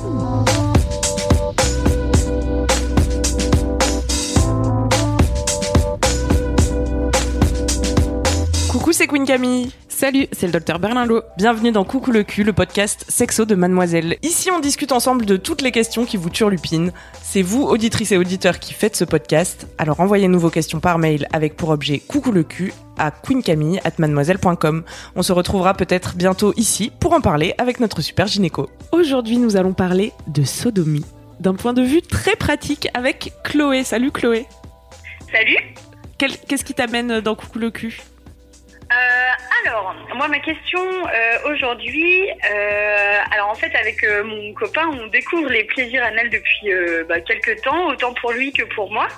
Coucou, 0.00 0.37
c'est 8.98 9.06
Queen 9.06 9.24
Camille. 9.24 9.70
Salut, 9.88 10.26
c'est 10.32 10.46
le 10.46 10.52
docteur 10.52 10.80
Berlinlot. 10.80 11.22
Bienvenue 11.36 11.70
dans 11.70 11.84
Coucou 11.84 12.10
le 12.10 12.24
cul, 12.24 12.42
le 12.42 12.52
podcast 12.52 13.04
sexo 13.06 13.44
de 13.44 13.54
Mademoiselle. 13.54 14.16
Ici, 14.22 14.50
on 14.50 14.58
discute 14.58 14.90
ensemble 14.90 15.24
de 15.24 15.36
toutes 15.36 15.62
les 15.62 15.70
questions 15.70 16.04
qui 16.04 16.16
vous 16.16 16.30
turlupinent. 16.30 16.90
C'est 17.22 17.42
vous, 17.42 17.62
auditrices 17.62 18.10
et 18.10 18.16
auditeurs, 18.16 18.58
qui 18.58 18.74
faites 18.74 18.96
ce 18.96 19.04
podcast. 19.04 19.68
Alors 19.78 20.00
envoyez-nous 20.00 20.40
vos 20.40 20.50
questions 20.50 20.80
par 20.80 20.98
mail 20.98 21.28
avec 21.32 21.56
pour 21.56 21.68
objet 21.68 22.00
Coucou 22.00 22.32
le 22.32 22.42
cul 22.42 22.72
à 22.98 23.12
queencamille@mademoiselle.com. 23.12 24.82
On 25.14 25.22
se 25.22 25.32
retrouvera 25.32 25.74
peut-être 25.74 26.16
bientôt 26.16 26.52
ici 26.56 26.90
pour 26.98 27.12
en 27.12 27.20
parler 27.20 27.54
avec 27.58 27.78
notre 27.78 28.00
super 28.00 28.26
gynéco. 28.26 28.68
Aujourd'hui, 28.90 29.38
nous 29.38 29.56
allons 29.56 29.74
parler 29.74 30.12
de 30.26 30.42
sodomie 30.42 31.06
d'un 31.38 31.54
point 31.54 31.72
de 31.72 31.82
vue 31.82 32.02
très 32.02 32.34
pratique 32.34 32.88
avec 32.94 33.32
Chloé. 33.44 33.84
Salut 33.84 34.10
Chloé. 34.10 34.46
Salut. 35.30 35.76
Qu'est-ce 36.18 36.64
qui 36.64 36.74
t'amène 36.74 37.20
dans 37.20 37.36
Coucou 37.36 37.60
le 37.60 37.70
cul? 37.70 38.00
Alors, 39.64 39.94
moi, 40.14 40.28
ma 40.28 40.38
question 40.38 40.80
euh, 40.80 41.52
aujourd'hui, 41.52 42.28
euh, 42.30 43.18
alors 43.30 43.48
en 43.48 43.54
fait, 43.54 43.74
avec 43.74 44.02
euh, 44.04 44.22
mon 44.24 44.52
copain, 44.54 44.88
on 44.92 45.06
découvre 45.08 45.48
les 45.48 45.64
plaisirs 45.64 46.04
anals 46.04 46.30
depuis 46.30 46.72
euh, 46.72 47.04
bah, 47.08 47.20
quelques 47.20 47.60
temps, 47.62 47.88
autant 47.88 48.14
pour 48.14 48.32
lui 48.32 48.52
que 48.52 48.62
pour 48.74 48.90
moi. 48.90 49.08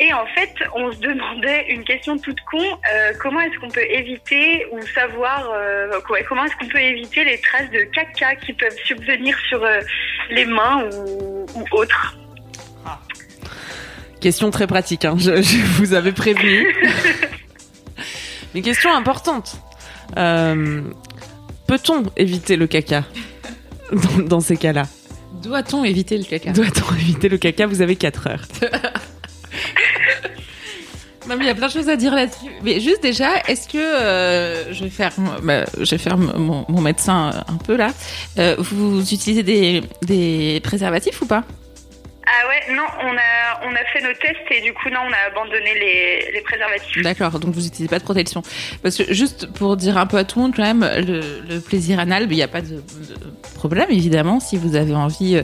Et 0.00 0.12
en 0.12 0.26
fait, 0.26 0.52
on 0.74 0.90
se 0.92 0.98
demandait 0.98 1.66
une 1.68 1.84
question 1.84 2.18
toute 2.18 2.40
con 2.50 2.62
euh, 2.62 3.12
comment 3.20 3.40
est-ce 3.40 3.58
qu'on 3.60 3.68
peut 3.68 3.84
éviter 3.88 4.66
ou 4.72 4.80
savoir, 4.82 5.50
euh, 5.54 6.00
comment 6.28 6.44
est-ce 6.44 6.56
qu'on 6.56 6.68
peut 6.68 6.80
éviter 6.80 7.24
les 7.24 7.38
traces 7.38 7.70
de 7.70 7.80
caca 7.94 8.34
qui 8.36 8.52
peuvent 8.52 8.76
subvenir 8.84 9.36
sur 9.48 9.62
euh, 9.64 9.80
les 10.30 10.44
mains 10.44 10.88
ou, 10.92 11.46
ou 11.54 11.64
autres? 11.72 12.16
Question 14.20 14.50
très 14.50 14.66
pratique, 14.66 15.04
hein. 15.04 15.16
je, 15.18 15.42
je 15.42 15.58
vous 15.76 15.92
avais 15.94 16.12
prévenu. 16.12 16.74
Mais 18.54 18.62
question 18.62 18.94
importante. 18.94 19.56
Euh, 20.16 20.82
Peut-on 21.66 22.04
éviter 22.16 22.56
le 22.56 22.66
caca 22.66 23.04
dans, 23.92 24.22
dans 24.24 24.40
ces 24.40 24.56
cas-là 24.56 24.84
Doit-on 25.42 25.82
éviter 25.84 26.18
le 26.18 26.24
caca 26.24 26.52
Doit-on 26.52 26.94
éviter 26.94 27.28
le 27.28 27.38
caca 27.38 27.66
Vous 27.66 27.82
avez 27.82 27.96
4 27.96 28.26
heures. 28.28 28.44
Non, 31.26 31.36
mais 31.38 31.44
il 31.44 31.46
y 31.46 31.50
a 31.50 31.54
plein 31.54 31.68
de 31.68 31.72
choses 31.72 31.88
à 31.88 31.96
dire 31.96 32.14
là-dessus. 32.14 32.50
Mais 32.62 32.80
juste 32.80 33.02
déjà, 33.02 33.40
est-ce 33.48 33.66
que 33.66 33.78
euh, 33.78 34.74
je 34.74 34.84
vais 34.84 34.90
faire, 34.90 35.12
bah, 35.42 35.64
je 35.80 35.90
vais 35.92 35.96
faire 35.98 36.18
mon, 36.18 36.66
mon 36.68 36.80
médecin 36.82 37.30
un 37.48 37.56
peu 37.56 37.76
là. 37.76 37.92
Euh, 38.38 38.56
vous 38.58 39.00
utilisez 39.00 39.42
des, 39.42 39.82
des 40.02 40.60
préservatifs 40.62 41.22
ou 41.22 41.26
pas? 41.26 41.44
Ah 42.36 42.48
ouais, 42.48 42.74
non, 42.74 42.82
on 43.00 43.16
a, 43.16 43.68
on 43.68 43.72
a 43.74 43.84
fait 43.92 44.00
nos 44.00 44.12
tests 44.14 44.50
et 44.50 44.60
du 44.60 44.72
coup, 44.72 44.88
non, 44.90 45.00
on 45.06 45.12
a 45.12 45.30
abandonné 45.30 45.72
les, 45.74 46.32
les 46.32 46.40
préservatifs. 46.40 47.02
D'accord, 47.02 47.38
donc 47.38 47.54
vous 47.54 47.60
n'utilisez 47.60 47.88
pas 47.88 48.00
de 48.00 48.04
protection. 48.04 48.42
Parce 48.82 48.96
que 48.96 49.14
juste 49.14 49.52
pour 49.52 49.76
dire 49.76 49.96
un 49.98 50.06
peu 50.06 50.16
à 50.16 50.24
tout 50.24 50.40
le 50.40 50.46
monde, 50.46 50.54
quand 50.56 50.64
même, 50.64 50.80
le, 50.82 51.60
plaisir 51.60 52.00
anal, 52.00 52.24
il 52.24 52.34
n'y 52.34 52.42
a 52.42 52.48
pas 52.48 52.60
de, 52.60 52.82
problème, 53.54 53.86
évidemment. 53.90 54.40
Si 54.40 54.56
vous 54.56 54.74
avez 54.74 54.94
envie, 54.94 55.36
euh, 55.36 55.42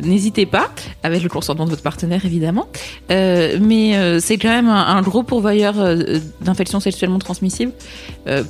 n'hésitez 0.00 0.44
pas, 0.44 0.70
avec 1.04 1.22
le 1.22 1.28
consentement 1.28 1.64
de 1.64 1.70
votre 1.70 1.82
partenaire, 1.82 2.24
évidemment. 2.24 2.66
Euh, 3.12 3.58
mais 3.60 3.96
euh, 3.96 4.18
c'est 4.18 4.36
quand 4.36 4.48
même 4.48 4.68
un, 4.68 4.96
un 4.96 5.02
gros 5.02 5.22
pourvoyeur 5.22 5.74
d'infections 6.40 6.80
sexuellement 6.80 7.20
transmissibles, 7.20 7.72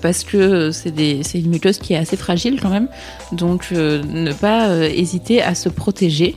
parce 0.01 0.25
que 0.25 0.71
c'est 0.71 0.91
une 1.35 1.51
muqueuse 1.51 1.79
qui 1.79 1.93
est 1.93 1.99
assez 1.99 2.17
fragile 2.17 2.59
quand 2.61 2.71
même. 2.71 2.89
Donc 3.33 3.71
ne 3.71 4.33
pas 4.33 4.89
hésiter 4.89 5.43
à 5.43 5.55
se 5.55 5.69
protéger. 5.69 6.37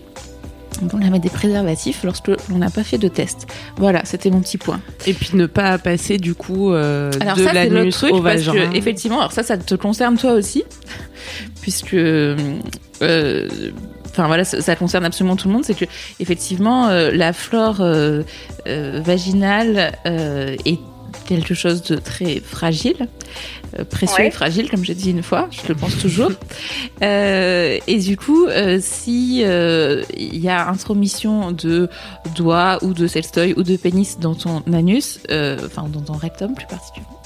Donc 0.85 1.01
on 1.01 1.05
a 1.05 1.09
mettre 1.09 1.23
des 1.23 1.29
préservatifs 1.29 2.03
lorsque 2.03 2.27
l'on 2.49 2.57
n'a 2.57 2.69
pas 2.69 2.83
fait 2.83 2.97
de 2.97 3.07
test. 3.07 3.47
Voilà, 3.77 4.01
c'était 4.05 4.29
mon 4.29 4.41
petit 4.41 4.57
point. 4.57 4.79
Et 5.07 5.13
puis 5.13 5.31
ne 5.33 5.45
pas 5.45 5.77
passer 5.77 6.17
du 6.17 6.35
coup 6.35 6.71
euh, 6.71 7.11
Alors 7.21 7.37
de 7.37 7.43
ça 7.43 7.51
c'est 7.53 7.69
le 7.69 7.75
l'anus 7.75 7.95
truc 7.95 8.13
au 8.13 8.21
parce 8.21 8.41
vagin. 8.43 8.69
que 8.71 8.75
effectivement, 8.77 9.19
alors 9.19 9.31
ça 9.31 9.43
ça 9.43 9.57
te 9.57 9.75
concerne 9.75 10.17
toi 10.17 10.33
aussi 10.33 10.63
puisque 11.61 11.93
euh, 11.95 13.71
enfin 14.15 14.27
voilà, 14.27 14.45
ça, 14.45 14.61
ça 14.61 14.75
concerne 14.75 15.05
absolument 15.05 15.35
tout 15.35 15.47
le 15.47 15.53
monde, 15.53 15.65
c'est 15.65 15.73
que 15.77 15.85
effectivement 16.19 16.87
euh, 16.87 17.11
la 17.11 17.33
flore 17.33 17.81
euh, 17.81 18.23
euh, 18.67 19.01
vaginale 19.03 19.93
est 20.05 20.79
quelque 21.25 21.53
chose 21.53 21.81
de 21.83 21.95
très 21.95 22.39
fragile, 22.39 23.07
précieux 23.83 24.23
Ouais. 24.23 24.27
et 24.27 24.31
fragile, 24.31 24.69
comme 24.69 24.85
j'ai 24.85 24.95
dit 24.95 25.11
une 25.11 25.23
fois, 25.23 25.49
je 25.51 25.67
le 25.67 25.75
pense 25.75 25.97
toujours. 25.97 26.31
Euh, 27.01 27.77
et 27.87 27.99
du 27.99 28.15
coup, 28.17 28.45
euh, 28.45 28.79
si 28.81 29.41
euh, 29.43 30.03
il 30.17 30.37
y 30.37 30.47
a 30.49 30.67
intromission 30.69 31.51
de 31.51 31.89
doigts 32.35 32.79
ou 32.83 32.93
de 32.93 33.05
sextoy 33.07 33.53
ou 33.57 33.63
de 33.63 33.75
pénis 33.75 34.17
dans 34.19 34.33
ton 34.35 34.63
anus, 34.73 35.19
euh, 35.29 35.57
enfin 35.65 35.87
dans 35.91 35.99
ton 36.01 36.13
rectum 36.13 36.53
plus 36.55 36.65
particulièrement, 36.67 37.19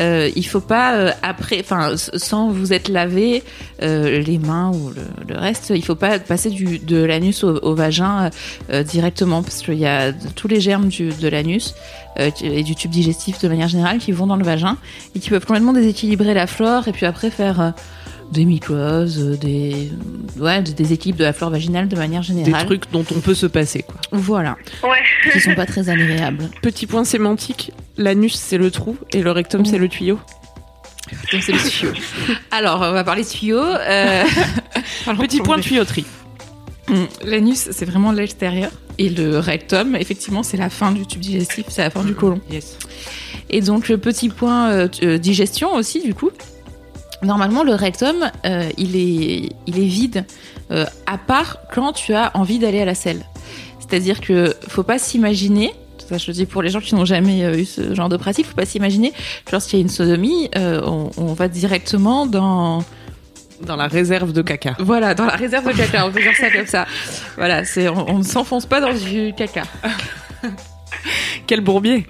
euh, 0.00 0.30
il 0.34 0.44
faut 0.44 0.60
pas 0.60 0.96
euh, 0.96 1.10
après, 1.22 1.60
enfin 1.60 1.92
sans 1.96 2.50
vous 2.50 2.72
être 2.72 2.88
lavé 2.88 3.44
euh, 3.82 4.20
les 4.20 4.38
mains 4.38 4.72
ou 4.74 4.90
le, 4.90 5.02
le 5.32 5.38
reste, 5.38 5.70
il 5.74 5.84
faut 5.84 5.94
pas 5.94 6.18
passer 6.18 6.50
du, 6.50 6.80
de 6.80 7.02
l'anus 7.04 7.44
au, 7.44 7.56
au 7.62 7.74
vagin 7.76 8.30
euh, 8.70 8.82
directement 8.82 9.42
parce 9.44 9.62
qu'il 9.62 9.78
y 9.78 9.86
a 9.86 10.12
tous 10.12 10.48
les 10.48 10.60
germes 10.60 10.88
du, 10.88 11.10
de 11.10 11.28
l'anus 11.28 11.74
euh, 12.18 12.30
et 12.42 12.62
du 12.62 12.74
tube 12.74 12.90
digestif 12.90 13.38
de 13.40 13.48
manière 13.48 13.68
générale 13.68 13.98
qui 13.98 14.12
vont 14.12 14.26
dans 14.26 14.36
le 14.36 14.44
vagin 14.44 14.76
et 15.14 15.18
qui 15.20 15.30
peuvent 15.30 15.44
complètement 15.46 15.72
déséquilibrer 15.72 16.34
la 16.34 16.46
flore 16.46 16.88
et 16.88 16.92
puis 16.92 17.06
après 17.06 17.30
faire 17.30 17.60
euh, 17.60 17.70
des 18.32 18.44
mycoses, 18.44 19.18
euh, 19.22 19.36
des 19.36 19.90
ouais, 20.38 20.62
des 20.62 20.72
déséquilibres 20.72 21.18
de 21.18 21.24
la 21.24 21.32
flore 21.32 21.50
vaginale 21.50 21.88
de 21.88 21.96
manière 21.96 22.22
Des 22.22 22.26
générale. 22.28 22.64
trucs 22.66 22.90
dont 22.90 23.04
on 23.14 23.20
peut 23.20 23.34
se 23.34 23.46
passer 23.46 23.82
quoi. 23.82 23.96
Voilà, 24.12 24.56
Ouais. 24.82 25.30
qui 25.32 25.40
sont 25.40 25.54
pas 25.54 25.66
très 25.66 25.88
agréables. 25.88 26.48
Petit 26.62 26.86
point 26.86 27.04
sémantique, 27.04 27.72
l'anus 27.96 28.34
c'est 28.34 28.58
le 28.58 28.70
trou 28.70 28.96
et 29.12 29.22
le 29.22 29.30
rectum 29.30 29.64
c'est 29.64 29.78
le 29.78 29.88
tuyau. 29.88 30.18
Donc, 31.32 31.42
c'est 31.42 31.52
le 31.52 31.58
tuyau. 31.58 31.92
Alors, 32.50 32.76
on 32.80 32.92
va 32.92 33.04
parler 33.04 33.24
tuyau. 33.24 33.58
Euh... 33.60 34.24
Petit 35.18 35.40
point 35.40 35.58
tuyauterie. 35.60 36.06
L'anus, 37.24 37.68
c'est 37.70 37.84
vraiment 37.84 38.12
l'extérieur. 38.12 38.70
Et 38.98 39.08
le 39.08 39.38
rectum, 39.38 39.96
effectivement, 39.96 40.42
c'est 40.42 40.56
la 40.56 40.70
fin 40.70 40.92
du 40.92 41.06
tube 41.06 41.20
digestif, 41.20 41.66
c'est 41.68 41.82
la 41.82 41.90
fin 41.90 42.04
du 42.04 42.14
côlon. 42.14 42.40
Yes. 42.50 42.76
Et 43.50 43.60
donc, 43.60 43.88
le 43.88 43.98
petit 43.98 44.28
point 44.28 44.70
euh, 44.70 44.88
euh, 45.02 45.18
digestion 45.18 45.74
aussi, 45.74 46.02
du 46.02 46.14
coup. 46.14 46.30
Normalement, 47.22 47.64
le 47.64 47.74
rectum, 47.74 48.30
euh, 48.44 48.68
il, 48.76 48.96
est, 48.96 49.50
il 49.66 49.78
est 49.78 49.86
vide, 49.86 50.26
euh, 50.70 50.84
à 51.06 51.16
part 51.16 51.58
quand 51.72 51.92
tu 51.92 52.12
as 52.12 52.30
envie 52.36 52.58
d'aller 52.58 52.82
à 52.82 52.84
la 52.84 52.94
selle. 52.94 53.24
C'est-à-dire 53.80 54.20
que 54.20 54.54
faut 54.68 54.82
pas 54.82 54.98
s'imaginer, 54.98 55.72
ça 56.08 56.18
je 56.18 56.26
le 56.28 56.32
dis 56.34 56.46
pour 56.46 56.62
les 56.62 56.68
gens 56.68 56.80
qui 56.80 56.94
n'ont 56.94 57.04
jamais 57.04 57.40
eu 57.58 57.64
ce 57.64 57.94
genre 57.94 58.08
de 58.08 58.16
pratique, 58.16 58.46
faut 58.46 58.54
pas 58.54 58.66
s'imaginer 58.66 59.12
que 59.44 59.52
lorsqu'il 59.52 59.78
y 59.78 59.82
a 59.82 59.82
une 59.82 59.90
sodomie, 59.90 60.50
euh, 60.56 60.82
on, 60.84 61.10
on 61.16 61.32
va 61.32 61.48
directement 61.48 62.26
dans 62.26 62.84
Dans 63.66 63.76
la 63.76 63.86
réserve 63.88 64.32
de 64.32 64.42
caca. 64.42 64.74
voilà, 64.78 65.14
dans 65.14 65.24
la 65.24 65.36
réserve 65.36 65.66
de 65.66 65.72
caca, 65.76 66.06
on 66.06 66.10
peut 66.10 66.20
dire 66.20 66.36
ça 66.36 66.50
comme 66.50 66.66
ça. 66.66 66.86
Voilà, 67.36 67.64
c'est 67.64 67.88
on, 67.88 68.18
ne 68.18 68.22
s'enfonce 68.22 68.66
pas 68.66 68.80
dans 68.80 68.92
du 68.92 69.32
caca. 69.36 69.62
Quel 71.46 71.60
bourbier 71.60 72.06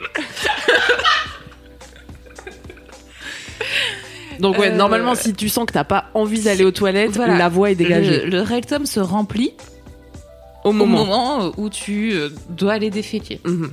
Donc 4.41 4.59
ouais, 4.59 4.71
Euh, 4.71 4.77
normalement, 4.77 5.15
si 5.15 5.33
tu 5.33 5.49
sens 5.49 5.65
que 5.67 5.73
t'as 5.73 5.85
pas 5.85 6.07
envie 6.15 6.43
d'aller 6.43 6.65
aux 6.65 6.71
toilettes, 6.73 7.13
Voilà. 7.17 7.39
la 7.39 7.49
voie 7.49 7.71
est 7.71 7.75
dégagée. 7.77 8.25
Le, 8.25 8.31
le 8.31 8.41
rectum 8.43 8.85
se 8.87 8.99
remplit 9.01 9.55
Au 10.65 10.71
au 10.71 10.73
moment. 10.73 11.05
moment 11.05 11.53
où 11.57 11.69
tu 11.71 12.13
euh, 12.15 12.31
dois 12.51 12.73
aller 12.75 12.91
déféquer. 12.91 13.41
Mhm. 13.45 13.73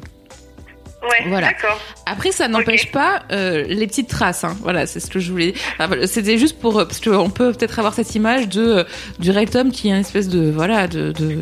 Ouais, 1.04 1.28
Voilà. 1.30 1.48
d'accord. 1.48 1.80
Après, 2.06 2.32
ça 2.32 2.48
n'empêche 2.48 2.92
pas 2.92 3.24
euh, 3.32 3.64
les 3.68 3.88
petites 3.88 4.08
traces. 4.10 4.44
Hein. 4.44 4.56
Voilà, 4.62 4.86
c'est 4.86 5.00
ce 5.00 5.08
que 5.10 5.20
je 5.20 5.32
voulais. 5.32 5.54
Enfin, 5.80 5.96
C'était 6.06 6.38
juste 6.38 6.60
pour 6.60 6.78
euh, 6.80 6.86
parce 6.86 7.00
qu'on 7.00 7.30
peut 7.32 7.52
peut-être 7.54 7.80
avoir 7.80 7.94
cette 7.96 8.14
image 8.14 8.48
de 8.50 8.62
euh, 8.62 8.84
du 9.20 9.32
rectum 9.32 9.72
qui 9.72 9.88
est 9.88 9.92
une 9.92 9.98
espèce 10.02 10.28
de 10.30 10.52
voilà 10.52 10.88
de, 10.88 11.12
de 11.12 11.40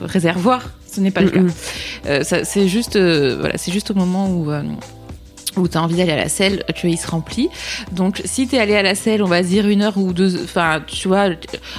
réservoir. 0.00 0.70
Ce 0.90 1.00
n'est 1.00 1.10
pas 1.10 1.20
le 1.22 1.30
Mhm. 1.30 1.48
cas. 1.48 1.54
Euh, 2.06 2.22
ça- 2.22 2.44
c'est 2.44 2.68
juste 2.68 2.96
euh, 2.96 3.36
voilà, 3.40 3.58
c'est 3.58 3.72
juste 3.72 3.90
au 3.90 3.94
moment 3.94 4.28
où 4.30 4.50
ou 5.56 5.68
tu 5.68 5.76
as 5.76 5.82
envie 5.82 5.96
d'aller 5.96 6.12
à 6.12 6.16
la 6.16 6.28
selle, 6.28 6.64
tu 6.74 6.86
vois, 6.86 6.90
il 6.94 6.98
se 6.98 7.06
remplit. 7.10 7.48
Donc, 7.92 8.22
si 8.24 8.46
tu 8.48 8.56
es 8.56 8.58
allé 8.58 8.74
à 8.76 8.82
la 8.82 8.94
selle, 8.94 9.22
on 9.22 9.26
va 9.28 9.42
dire 9.42 9.66
une 9.68 9.82
heure 9.82 9.98
ou 9.98 10.12
deux, 10.12 10.42
enfin, 10.44 10.82
tu 10.86 11.08
vois, 11.08 11.28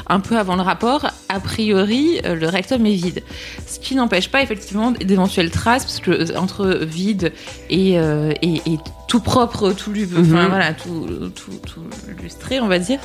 un 0.08 0.20
peu 0.20 0.38
avant 0.38 0.56
le 0.56 0.62
rapport, 0.62 1.08
a 1.30 1.40
priori, 1.40 2.20
euh, 2.25 2.36
le 2.36 2.48
rectum 2.48 2.86
est 2.86 2.94
vide. 2.94 3.24
Ce 3.68 3.80
qui 3.80 3.96
n'empêche 3.96 4.30
pas, 4.30 4.42
effectivement, 4.44 4.92
d'éventuelles 4.92 5.50
traces, 5.52 5.84
parce 5.86 6.00
que 6.00 6.12
euh, 6.12 6.38
entre 6.38 6.80
vide 6.84 7.34
et, 7.70 7.98
euh, 7.98 8.31
et, 8.42 8.56
et 8.66 8.78
tout 9.08 9.20
propre, 9.20 9.72
tout, 9.74 9.92
enfin, 9.92 10.22
Mhm. 10.44 10.48
voilà, 10.50 10.74
tout, 10.74 11.08
tout, 11.36 11.52
tout 11.68 11.81
lustré, 12.22 12.60
on 12.60 12.68
va 12.68 12.80
dire, 12.80 13.00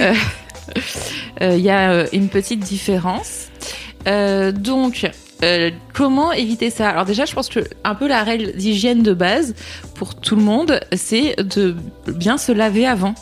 euh, 0.00 0.12
euh, 1.42 1.56
il 1.56 1.62
y 1.62 1.70
a 1.70 2.06
une 2.14 2.28
petite 2.28 2.60
différence. 2.60 3.46
Donc, 4.06 5.08
euh, 5.42 5.70
comment 5.92 6.32
éviter 6.32 6.70
ça? 6.70 6.88
Alors 6.88 7.04
déjà, 7.04 7.24
je 7.24 7.34
pense 7.34 7.48
que 7.48 7.60
un 7.84 7.94
peu 7.94 8.06
la 8.06 8.22
règle 8.22 8.52
d'hygiène 8.52 9.02
de 9.02 9.12
base 9.12 9.54
pour 9.94 10.14
tout 10.14 10.36
le 10.36 10.42
monde, 10.42 10.80
c'est 10.94 11.36
de 11.42 11.76
bien 12.06 12.38
se 12.38 12.52
laver 12.52 12.86
avant. 12.86 13.14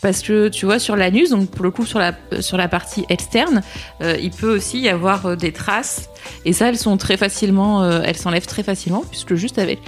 Parce 0.00 0.22
que 0.22 0.48
tu 0.48 0.64
vois 0.64 0.78
sur 0.78 0.94
l'anus, 0.94 1.30
donc 1.30 1.50
pour 1.50 1.64
le 1.64 1.72
coup 1.72 1.84
sur 1.84 1.98
la 1.98 2.14
sur 2.40 2.56
la 2.56 2.68
partie 2.68 3.04
externe, 3.08 3.62
euh, 4.00 4.16
il 4.20 4.30
peut 4.30 4.54
aussi 4.54 4.78
y 4.78 4.88
avoir 4.88 5.26
euh, 5.26 5.36
des 5.36 5.52
traces 5.52 6.08
et 6.44 6.52
ça 6.52 6.68
elles 6.68 6.78
sont 6.78 6.96
très 6.96 7.16
facilement, 7.16 7.84
elles 8.02 8.16
s'enlèvent 8.16 8.46
très 8.46 8.62
facilement 8.62 9.02
puisque 9.10 9.34
juste 9.34 9.58
avec 9.58 9.80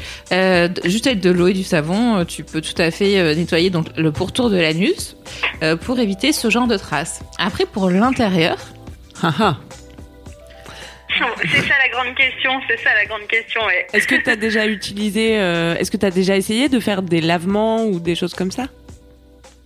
juste 0.85 1.07
avec 1.07 1.21
de 1.21 1.31
l'eau 1.31 1.47
et 1.47 1.53
du 1.53 1.63
savon, 1.63 2.25
tu 2.25 2.43
peux 2.43 2.61
tout 2.61 2.81
à 2.83 2.91
fait 2.91 3.35
nettoyer 3.37 3.71
donc 3.71 3.87
le 3.97 4.11
pourtour 4.11 4.51
de 4.51 4.57
l'anus 4.57 5.17
pour 5.83 5.99
éviter 6.01 6.33
ce 6.33 6.51
genre 6.51 6.67
de 6.67 6.77
traces. 6.77 7.21
Après 7.39 7.67
pour 7.67 7.89
l'intérieur, 7.89 8.57
C'est 11.52 11.62
ça 11.62 11.75
la 11.78 11.88
grande 11.88 12.14
question, 12.17 12.52
c'est 12.69 12.78
ça 12.81 12.94
la 12.94 13.05
grande 13.06 13.26
question, 13.26 13.64
ouais. 13.67 13.87
Est-ce 13.93 14.06
que 14.06 14.14
tu 14.17 14.31
as 14.31 14.37
déjà 14.37 14.67
utilisé, 14.67 15.38
euh, 15.38 15.75
est-ce 15.76 15.90
que 15.90 15.96
tu 15.96 16.06
as 16.06 16.11
déjà 16.11 16.37
essayé 16.37 16.69
de 16.69 16.81
faire 16.81 17.02
des 17.02 17.20
lavements 17.20 17.84
ou 17.84 18.00
des 18.00 18.14
choses 18.14 18.34
comme 18.34 18.50
ça? 18.50 18.67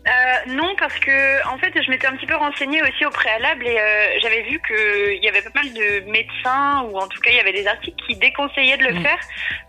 Euh, 0.07 0.53
non, 0.53 0.75
parce 0.79 0.99
que 0.99 1.49
en 1.49 1.57
fait, 1.57 1.73
je 1.83 1.91
m'étais 1.91 2.07
un 2.07 2.15
petit 2.15 2.27
peu 2.27 2.35
renseignée 2.37 2.83
aussi 2.83 3.07
au 3.07 3.11
préalable 3.11 3.67
et 3.67 3.71
euh, 3.79 4.07
j'avais 4.23 4.43
vu 4.43 4.61
qu'il 4.69 5.25
y 5.25 5.29
avait 5.29 5.41
pas 5.41 5.63
mal 5.63 5.73
de 5.73 6.11
médecins 6.11 6.83
ou 6.91 6.99
en 6.99 7.07
tout 7.09 7.19
cas 7.23 7.31
il 7.31 7.37
y 7.37 7.41
avait 7.41 7.55
des 7.55 7.67
articles 7.67 7.97
qui 8.07 8.15
déconseillaient 8.17 8.77
de 8.77 8.83
le 8.83 9.01
faire 9.01 9.17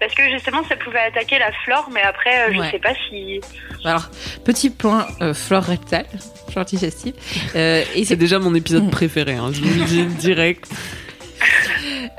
parce 0.01 0.13
que 0.13 0.29
justement 0.29 0.61
ça 0.67 0.75
pouvait 0.75 0.99
attaquer 0.99 1.39
la 1.39 1.53
flore, 1.63 1.89
mais 1.93 2.01
après 2.01 2.49
euh, 2.49 2.53
je 2.53 2.59
Ouais. 2.59 2.69
sais 2.71 2.79
pas 2.79 2.93
si. 3.07 3.39
alors 3.85 4.09
petit 4.43 4.69
point 4.71 5.07
euh, 5.21 5.33
flore 5.33 5.63
rectale, 5.63 6.05
flore 6.51 6.65
digestive, 6.65 7.13
euh, 7.55 7.85
et 7.95 8.03
C'est 8.03 8.17
déjà 8.17 8.37
mon 8.37 8.53
épisode 8.55 8.83
Mm. 8.87 8.89
préféré, 8.91 9.35
hein, 9.35 9.51
je 9.53 9.61
vous 9.61 9.79
le 9.79 9.85
dis 9.85 10.05
direct. 10.17 10.67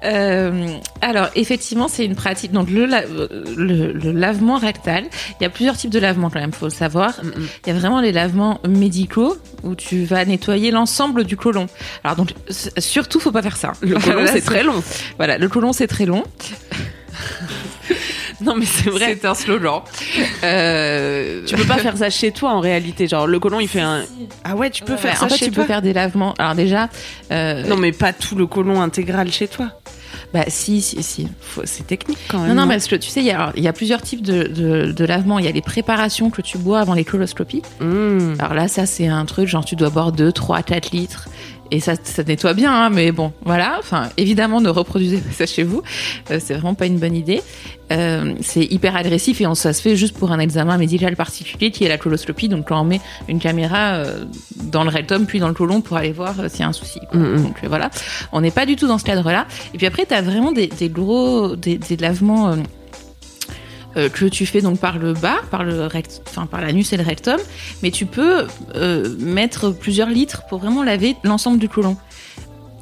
Euh, 0.04 0.68
alors 1.00 1.28
effectivement, 1.34 1.88
c'est 1.88 2.04
une 2.04 2.14
pratique. 2.14 2.52
Donc 2.52 2.70
le, 2.70 2.84
la- 2.86 3.04
le, 3.56 3.92
le 3.92 4.12
lavement 4.12 4.58
rectal, 4.58 5.04
il 5.40 5.42
y 5.42 5.46
a 5.46 5.50
plusieurs 5.50 5.76
types 5.76 5.90
de 5.90 5.98
lavements 5.98 6.30
quand 6.30 6.40
même, 6.40 6.52
faut 6.52 6.66
le 6.66 6.70
savoir. 6.70 7.14
Il 7.66 7.72
y 7.72 7.76
a 7.76 7.78
vraiment 7.78 8.00
les 8.00 8.12
lavements 8.12 8.60
médicaux 8.68 9.36
où 9.62 9.74
tu 9.74 10.04
vas 10.04 10.24
nettoyer 10.24 10.70
l'ensemble 10.70 11.24
du 11.24 11.36
côlon. 11.36 11.66
Alors 12.04 12.16
donc 12.16 12.30
surtout, 12.78 13.20
faut 13.20 13.32
pas 13.32 13.42
faire 13.42 13.56
ça. 13.56 13.72
Le 13.80 13.94
côlon, 14.00 14.26
c'est 14.26 14.40
très 14.42 14.62
long. 14.62 14.82
Voilà, 15.16 15.38
le 15.38 15.48
côlon 15.48 15.72
c'est 15.72 15.86
très 15.88 16.06
long. 16.06 16.22
Non, 18.44 18.54
mais 18.56 18.66
c'est 18.66 18.90
vrai. 18.90 19.16
C'est 19.20 19.26
un 19.26 19.34
slogan. 19.34 19.80
Euh, 20.44 21.42
Tu 21.46 21.54
peux 21.56 21.64
pas 21.64 21.76
faire 21.78 21.96
ça 21.96 22.10
chez 22.10 22.32
toi 22.32 22.50
en 22.52 22.60
réalité. 22.60 23.06
Genre, 23.08 23.26
le 23.26 23.38
colon, 23.38 23.60
il 23.60 23.68
fait 23.68 23.80
un. 23.80 24.02
Ah 24.44 24.56
ouais, 24.56 24.70
tu 24.70 24.82
peux 24.84 24.92
Ouais, 24.92 24.98
faire 24.98 25.16
ça 25.16 25.26
en 25.26 25.28
fait, 25.28 25.36
chez 25.36 25.46
tu 25.46 25.52
toi. 25.52 25.64
peux 25.64 25.68
faire 25.68 25.82
des 25.82 25.92
lavements. 25.92 26.34
Alors 26.38 26.54
déjà, 26.54 26.88
euh, 27.32 27.62
Non, 27.66 27.76
mais 27.76 27.92
pas 27.92 28.12
tout 28.12 28.34
le 28.36 28.46
colon 28.46 28.80
intégral 28.80 29.30
chez 29.32 29.48
toi. 29.48 29.70
bah 30.32 30.44
si, 30.48 30.80
si, 30.82 31.02
si. 31.02 31.28
C'est 31.64 31.86
technique 31.86 32.18
quand 32.28 32.38
même. 32.40 32.54
Non, 32.54 32.62
non, 32.62 32.68
parce 32.68 32.86
que 32.86 32.96
tu 32.96 33.08
sais, 33.08 33.20
il 33.20 33.26
y 33.26 33.30
a, 33.30 33.52
il 33.56 33.62
y 33.62 33.68
a 33.68 33.72
plusieurs 33.72 34.02
types 34.02 34.22
de, 34.22 34.44
de, 34.44 34.92
de 34.92 35.04
lavements. 35.04 35.38
Il 35.38 35.44
y 35.44 35.48
a 35.48 35.52
les 35.52 35.62
préparations 35.62 36.30
que 36.30 36.42
tu 36.42 36.58
bois 36.58 36.80
avant 36.80 36.94
les 36.94 37.04
coloscopies. 37.04 37.62
Mmh. 37.80 38.34
Alors 38.38 38.54
là, 38.54 38.68
ça, 38.68 38.86
c'est 38.86 39.06
un 39.08 39.24
truc, 39.24 39.48
genre, 39.48 39.64
tu 39.64 39.76
dois 39.76 39.90
boire 39.90 40.12
2, 40.12 40.32
3, 40.32 40.62
4 40.62 40.90
litres. 40.90 41.28
Et 41.70 41.80
ça, 41.80 41.94
ça 42.02 42.22
nettoie 42.22 42.54
bien, 42.54 42.72
hein, 42.72 42.90
mais 42.90 43.12
bon, 43.12 43.32
voilà. 43.44 43.76
Enfin, 43.78 44.08
évidemment, 44.16 44.60
ne 44.60 44.68
reproduisez 44.68 45.18
pas 45.18 45.32
ça 45.32 45.46
chez 45.46 45.62
vous. 45.62 45.82
Euh, 46.30 46.38
c'est 46.40 46.54
vraiment 46.54 46.74
pas 46.74 46.86
une 46.86 46.98
bonne 46.98 47.14
idée. 47.14 47.42
Euh, 47.92 48.34
c'est 48.40 48.64
hyper 48.64 48.96
agressif 48.96 49.40
et 49.40 49.46
on, 49.46 49.54
ça 49.54 49.72
se 49.72 49.80
fait 49.80 49.94
juste 49.94 50.16
pour 50.18 50.32
un 50.32 50.40
examen 50.40 50.76
médical 50.76 51.14
particulier 51.14 51.70
qui 51.70 51.84
est 51.84 51.88
la 51.88 51.98
coloscopie. 51.98 52.48
Donc, 52.48 52.68
quand 52.68 52.80
on 52.80 52.84
met 52.84 53.00
une 53.28 53.38
caméra 53.38 53.94
euh, 53.94 54.24
dans 54.64 54.82
le 54.82 54.90
rectum 54.90 55.26
puis 55.26 55.38
dans 55.38 55.48
le 55.48 55.54
côlon 55.54 55.80
pour 55.80 55.96
aller 55.96 56.12
voir 56.12 56.34
euh, 56.40 56.48
s'il 56.48 56.60
y 56.60 56.62
a 56.64 56.68
un 56.68 56.72
souci. 56.72 57.00
quoi. 57.10 57.20
Mhm. 57.20 57.42
Donc, 57.42 57.56
voilà. 57.64 57.90
On 58.32 58.40
n'est 58.40 58.50
pas 58.50 58.66
du 58.66 58.76
tout 58.76 58.86
dans 58.88 58.98
ce 58.98 59.04
cadre-là. 59.04 59.46
Et 59.74 59.78
puis 59.78 59.86
après, 59.86 60.06
tu 60.06 60.14
as 60.14 60.22
vraiment 60.22 60.52
des, 60.52 60.66
des 60.66 60.88
gros, 60.88 61.56
des, 61.56 61.78
des 61.78 61.96
lavements. 61.96 62.56
Euh, 63.96 64.08
que 64.08 64.26
tu 64.26 64.46
fais 64.46 64.60
donc 64.60 64.78
par 64.78 64.98
le 64.98 65.14
bas, 65.14 65.38
par 65.50 65.64
l'anus 65.64 66.92
et 66.92 66.96
le 66.96 67.02
rectum, 67.02 67.38
mais 67.82 67.90
tu 67.90 68.06
peux 68.06 68.46
euh, 68.74 69.16
mettre 69.18 69.70
plusieurs 69.70 70.10
litres 70.10 70.42
pour 70.48 70.58
vraiment 70.58 70.84
laver 70.84 71.16
l'ensemble 71.24 71.58
du 71.58 71.68
côlon. 71.68 71.96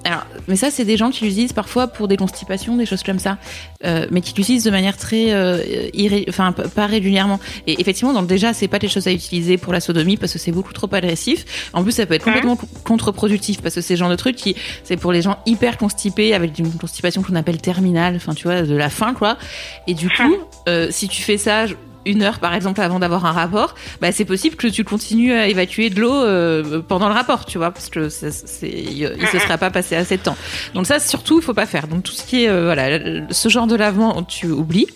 Alors, 0.06 0.26
mais 0.48 0.56
ça, 0.56 0.70
c'est 0.70 0.84
des 0.84 0.96
gens 0.98 1.10
qui 1.10 1.24
l'utilisent 1.24 1.54
parfois 1.54 1.86
pour 1.88 2.08
des 2.08 2.16
constipations, 2.18 2.76
des 2.76 2.84
choses 2.84 3.02
comme 3.02 3.18
ça, 3.18 3.38
euh, 3.84 4.06
mais 4.10 4.20
qui 4.20 4.34
l'utilisent 4.34 4.64
de 4.64 4.70
manière 4.70 4.96
très, 4.98 5.32
euh, 5.32 5.62
irré- 5.94 6.26
enfin, 6.28 6.52
pas 6.52 6.86
régulièrement. 6.86 7.40
Et 7.66 7.80
effectivement, 7.80 8.12
donc 8.12 8.26
déjà, 8.26 8.52
c'est 8.52 8.68
pas 8.68 8.78
des 8.78 8.88
choses 8.88 9.06
à 9.06 9.12
utiliser 9.12 9.56
pour 9.56 9.72
la 9.72 9.80
sodomie 9.80 10.18
parce 10.18 10.32
que 10.34 10.38
c'est 10.38 10.52
beaucoup 10.52 10.74
trop 10.74 10.88
agressif. 10.94 11.70
En 11.72 11.82
plus, 11.82 11.92
ça 11.92 12.04
peut 12.04 12.14
être 12.14 12.24
complètement 12.24 12.56
co- 12.56 12.66
contre-productif 12.84 13.62
parce 13.62 13.74
que 13.74 13.80
c'est 13.80 13.94
le 13.94 13.98
genre 13.98 14.10
de 14.10 14.16
truc 14.16 14.36
qui, 14.36 14.54
c'est 14.84 14.96
pour 14.98 15.10
les 15.10 15.22
gens 15.22 15.38
hyper 15.46 15.78
constipés 15.78 16.34
avec 16.34 16.58
une 16.58 16.70
constipation 16.72 17.22
qu'on 17.22 17.34
appelle 17.34 17.60
terminale, 17.62 18.16
enfin, 18.16 18.34
tu 18.34 18.42
vois, 18.44 18.60
de 18.62 18.74
la 18.76 18.90
faim, 18.90 19.14
quoi. 19.14 19.38
Et 19.86 19.94
du 19.94 20.08
coup, 20.08 20.36
euh, 20.68 20.88
si 20.90 21.08
tu 21.08 21.22
fais 21.22 21.38
ça 21.38 21.64
une 22.06 22.22
heure 22.22 22.38
par 22.38 22.54
exemple 22.54 22.80
avant 22.80 22.98
d'avoir 22.98 23.24
un 23.26 23.32
rapport, 23.32 23.74
bah 24.00 24.12
c'est 24.12 24.24
possible 24.24 24.56
que 24.56 24.66
tu 24.66 24.84
continues 24.84 25.32
à 25.32 25.46
évacuer 25.48 25.90
de 25.90 26.00
l'eau 26.00 26.12
euh, 26.14 26.80
pendant 26.86 27.08
le 27.08 27.14
rapport, 27.14 27.44
tu 27.46 27.58
vois, 27.58 27.70
parce 27.70 27.88
que 27.88 28.08
ça, 28.08 28.26
il 28.62 29.12
il 29.20 29.26
se 29.28 29.38
sera 29.38 29.58
pas 29.58 29.70
passé 29.70 29.96
assez 29.96 30.16
de 30.16 30.22
temps. 30.22 30.36
Donc 30.74 30.86
ça 30.86 30.98
surtout 31.00 31.38
il 31.38 31.42
faut 31.42 31.54
pas 31.54 31.66
faire. 31.66 31.86
Donc 31.88 32.02
tout 32.02 32.12
ce 32.12 32.24
qui 32.24 32.44
est 32.44 32.48
euh, 32.48 32.64
voilà 32.64 33.26
ce 33.30 33.48
genre 33.48 33.66
de 33.66 33.76
lavement 33.76 34.22
tu 34.22 34.46
oublies. 34.46 34.88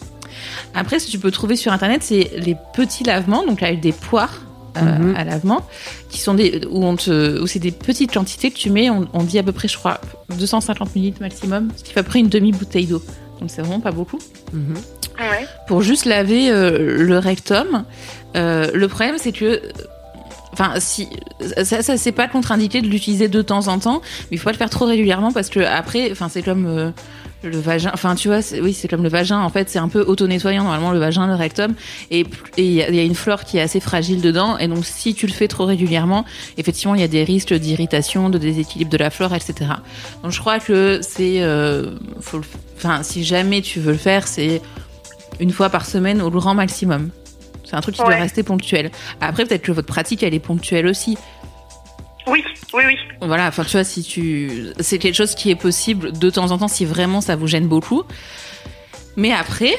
Après 0.75 0.99
ce 0.99 1.07
que 1.07 1.11
tu 1.13 1.19
peux 1.19 1.31
trouver 1.31 1.57
sur 1.57 1.73
internet 1.73 2.03
c'est 2.03 2.31
les 2.37 2.57
petits 2.75 3.05
lavements 3.05 3.45
donc 3.47 3.63
avec 3.63 3.81
des 3.81 3.93
poires. 3.93 4.41
euh, 4.77 4.81
Mhm. 4.99 5.17
à 5.17 5.25
lavement 5.25 5.67
qui 6.09 6.21
sont 6.21 6.35
des 6.35 6.61
où 6.71 6.85
on 6.85 6.95
te 6.95 7.41
où 7.41 7.47
c'est 7.49 7.59
des 7.59 7.73
petites 7.73 8.13
quantités 8.13 8.51
que 8.53 8.57
tu 8.57 8.71
mets 8.71 8.91
on, 8.91 9.09
on 9.13 9.25
dit 9.25 9.39
à 9.39 9.43
peu 9.43 9.51
près 9.51 9.67
je 9.67 9.77
crois 9.77 9.99
250 10.39 10.95
ml 10.95 11.15
maximum 11.21 11.71
ce 11.77 11.83
qui 11.83 11.93
fait 11.93 12.01
à 12.01 12.03
peu 12.05 12.11
près 12.11 12.21
une 12.21 12.29
demi 12.29 12.53
bouteille 12.53 12.87
d'eau 12.87 13.03
donc 13.41 13.51
c'est 13.51 13.63
vraiment 13.63 13.81
pas 13.81 13.93
beaucoup 13.93 14.19
Mhm. 14.53 14.75
Ouais. 15.19 15.47
pour 15.67 15.83
juste 15.83 16.05
laver 16.05 16.51
euh, 16.51 17.03
le 17.05 17.19
rectum. 17.19 17.85
Euh, 18.37 18.71
le 18.73 18.89
problème, 18.89 19.17
c'est 19.19 19.33
que. 19.33 19.61
Enfin, 20.53 20.75
si 20.79 21.09
ça, 21.63 21.83
ça 21.83 21.97
c'est 21.97 22.13
pas 22.13 22.29
contre-indiqué 22.29 22.81
de 22.81 22.89
l'utiliser 22.89 23.29
de 23.29 23.43
temps 23.43 23.69
en 23.69 23.79
temps, 23.79 24.01
mais 24.31 24.37
il 24.37 24.39
faut 24.39 24.45
pas 24.45 24.53
le 24.53 24.59
faire 24.59 24.71
trop 24.71 24.87
régulièrement 24.87 25.33
parce 25.33 25.49
que 25.49 25.61
après, 25.61 26.11
enfin, 26.11 26.29
c'est 26.29 26.43
comme 26.43 26.67
euh, 26.67 26.91
le 27.43 27.59
vagin. 27.59 27.91
Enfin, 27.95 28.15
tu 28.15 28.29
vois, 28.29 28.41
oui, 28.61 28.73
c'est 28.73 28.89
comme 28.89 29.03
le 29.03 29.09
vagin. 29.09 29.39
En 29.41 29.49
fait, 29.51 29.69
c'est 29.69 29.79
un 29.79 29.89
peu 29.89 30.01
auto-nettoyant 30.03 30.65
normalement 30.65 30.91
le 30.91 30.99
vagin, 30.99 31.27
le 31.27 31.35
rectum, 31.35 31.75
et 32.11 32.27
il 32.57 32.65
y, 32.65 32.83
a 32.83 33.03
une 33.03 33.15
flore 33.15 33.45
qui 33.45 33.59
est 33.59 33.61
assez 33.61 33.81
fragile 33.81 34.21
dedans, 34.21 34.59
et 34.59 34.69
donc 34.69 34.85
si 34.85 35.15
tu 35.15 35.27
le 35.27 35.33
fais 35.33 35.49
trop 35.49 35.65
régulièrement, 35.65 36.25
effectivement, 36.57 36.95
il 36.95 37.01
y 37.01 37.05
a 37.05 37.09
des 37.09 37.25
risques 37.25 37.55
d'irritation, 37.55 38.31
de 38.31 38.39
déséquilibre 38.39 38.91
de 38.91 38.99
la 38.99 39.11
flore, 39.11 39.35
etc. 39.35 39.71
Donc, 40.23 40.33
je 40.33 40.41
crois 40.41 40.59
que 40.59 41.01
c'est, 41.03 41.43
euh, 41.43 41.93
enfin, 42.77 43.03
si 43.03 43.25
jamais 43.25 43.63
tu 43.63 43.81
veux 43.81 43.93
le 43.93 43.99
faire, 43.99 44.27
c'est 44.27 44.61
une 45.41 45.53
fois 45.53 45.71
par 45.71 45.87
semaine 45.87 46.21
au 46.21 46.31
grand 46.31 46.55
maximum. 46.55 47.11
C'est 47.69 47.77
un 47.77 47.81
truc 47.81 47.95
qui 47.97 48.01
doit 48.03 48.17
rester 48.23 48.43
ponctuel. 48.43 48.91
Après, 49.21 49.45
peut-être 49.45 49.63
que 49.63 49.73
votre 49.73 49.87
pratique, 49.89 50.23
elle 50.23 50.35
est 50.35 50.39
ponctuelle 50.41 50.87
aussi. 50.87 51.19
Oui, 52.27 52.43
oui, 52.75 52.83
oui. 52.87 52.95
Voilà, 53.21 53.49
enfin, 53.49 53.65
tu 53.65 53.73
vois, 53.73 53.85
si 53.85 54.03
tu. 54.03 54.69
C'est 54.81 54.99
quelque 54.99 55.15
chose 55.15 55.35
qui 55.35 55.51
est 55.51 55.55
possible 55.55 56.13
de 56.19 56.31
temps 56.31 56.51
en 56.51 56.59
temps 56.59 56.69
si 56.69 56.85
vraiment 56.85 57.21
ça 57.21 57.37
vous 57.37 57.47
gêne 57.47 57.67
beaucoup. 57.69 58.05
Mais 59.17 59.33
après. 59.33 59.75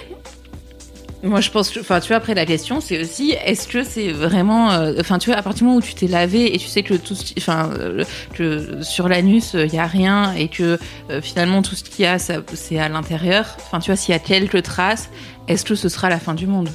Moi, 1.22 1.42
je 1.42 1.50
pense 1.52 1.70
que, 1.70 1.82
enfin, 1.82 2.00
tu 2.00 2.08
vois, 2.10 2.16
après 2.18 2.34
la 2.34 2.46
question, 2.46 2.80
c'est 2.80 3.02
aussi, 3.02 3.36
est-ce 3.44 3.68
que 3.68 3.84
c'est 3.84 4.14
vraiment, 4.14 4.72
euh, 4.72 4.94
enfin, 5.02 5.18
tu 5.20 5.30
vois, 5.30 5.38
à 5.38 5.42
partir 5.42 5.60
du 5.60 5.64
moment 5.66 5.78
où 5.80 5.82
tu 5.82 5.94
t'es 5.94 6.08
lavé 6.08 6.56
et 6.56 6.58
tu 6.58 6.68
sais 6.68 6.82
que 6.82 6.94
tout, 6.94 7.14
ce 7.14 7.26
qui- 7.26 7.34
enfin, 7.40 7.72
euh, 7.78 8.06
que 8.36 8.82
sur 8.84 9.10
l'anus 9.10 9.54
il 9.54 9.74
y 9.74 9.80
a 9.80 9.86
rien 9.86 10.32
et 10.32 10.48
que 10.48 10.80
euh, 11.10 11.22
finalement 11.22 11.62
tout 11.62 11.76
ce 11.76 11.84
qu'il 11.84 12.06
y 12.06 12.08
a, 12.08 12.18
c'est 12.20 12.80
à 12.80 12.88
l'intérieur. 12.88 13.58
Enfin, 13.66 13.80
tu 13.82 13.92
vois, 13.92 13.98
s'il 13.98 14.14
y 14.14 14.16
a 14.16 14.20
quelques 14.20 14.64
traces, 14.64 15.10
est-ce 15.50 15.66
que 15.66 15.76
ce 15.76 15.90
sera 15.90 16.08
la 16.08 16.20
fin 16.20 16.36
du 16.36 16.48
monde? 16.48 16.70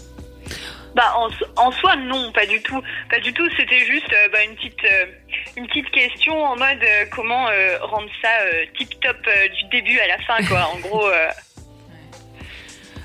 Bah 0.95 1.13
en, 1.17 1.29
en 1.57 1.73
soi 1.73 1.97
non, 1.97 2.31
pas 2.33 2.47
du 2.47 2.63
tout, 2.63 2.81
pas 3.11 3.19
du 3.19 3.33
tout. 3.33 3.49
C'était 3.57 3.81
juste 3.81 4.13
euh, 4.13 4.29
bah, 4.33 4.45
une 4.45 4.55
petite 4.55 4.85
euh, 4.85 5.07
une 5.57 5.67
petite 5.67 5.91
question 5.91 6.45
en 6.45 6.57
mode 6.57 6.83
euh, 6.83 7.05
comment 7.11 7.47
rendre 7.83 8.11
ça 8.23 8.29
tip 8.79 9.01
top 9.01 9.17
du 9.57 9.65
début 9.71 9.99
à 9.99 10.07
la 10.07 10.19
fin 10.19 10.45
quoi. 10.47 10.71
En 10.73 10.79
gros. 10.79 11.09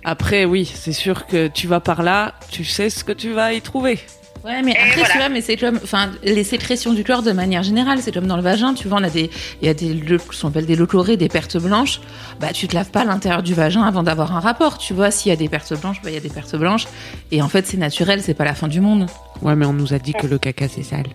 Après, 0.06 0.46
oui, 0.46 0.66
c'est 0.66 0.94
sûr 0.94 1.28
que 1.28 1.48
tu 1.48 1.68
vas 1.68 1.82
par 1.82 2.04
là, 2.04 2.36
tu 2.52 2.64
sais 2.64 2.90
ce 2.90 3.04
que 3.04 3.12
tu 3.12 3.32
vas 3.32 3.54
y 3.54 3.62
trouver. 3.62 4.00
Ouais, 4.46 4.62
mais 4.62 4.76
après, 4.78 5.04
tu 5.12 5.18
vois, 5.18 5.30
mais 5.30 5.42
c'est 5.42 5.58
comme, 5.58 5.80
enfin, 5.84 6.10
les 6.24 6.44
sécrétions 6.44 6.94
du 6.94 7.04
chlore 7.04 7.24
de 7.24 7.32
manière 7.32 7.62
générale, 7.62 8.00
c'est 8.02 8.14
comme 8.14 8.28
dans 8.28 8.38
le 8.38 8.42
vagin, 8.42 8.74
tu 8.74 8.88
vois, 8.88 9.00
on 9.00 9.04
a 9.04 9.10
des, 9.10 9.30
il 9.62 9.68
y 9.68 9.70
a 9.70 9.74
des, 9.74 10.02
ce 10.32 10.42
qu'on 10.42 10.48
appelle 10.48 10.66
des 10.66 10.78
lochlorés, 10.78 11.18
des 11.18 11.28
pertes 11.28 11.58
blanches. 11.58 12.00
Bah, 12.40 12.54
tu 12.54 12.68
te 12.68 12.76
laves 12.76 12.90
pas 12.90 13.04
l'intérieur 13.04 13.44
du 13.44 13.54
vagin 13.54 13.84
avant 13.84 14.02
d'avoir 14.02 14.36
un 14.36 14.40
rapport, 14.40 14.78
tu 14.78 14.94
vois. 14.94 15.12
S'il 15.12 15.30
y 15.30 15.34
a 15.34 15.36
des 15.36 15.50
pertes 15.50 15.80
blanches, 15.80 16.02
bah, 16.02 16.10
il 16.10 16.14
y 16.14 16.18
a 16.18 16.22
des 16.22 16.30
pertes 16.30 16.56
blanches. 16.56 16.88
Et 17.32 17.42
en 17.42 17.50
fait, 17.50 17.68
c'est 17.68 17.78
naturel, 17.78 18.22
c'est 18.22 18.34
pas 18.34 18.46
la 18.46 18.56
fin 18.56 18.68
du 18.68 18.80
monde. 18.80 19.08
Ouais, 19.42 19.56
mais 19.56 19.66
on 19.66 19.74
nous 19.74 19.94
a 19.94 20.00
dit 20.00 20.14
que 20.14 20.28
le 20.28 20.38
caca 20.38 20.68
c'est 20.68 20.84
sale. 20.84 21.08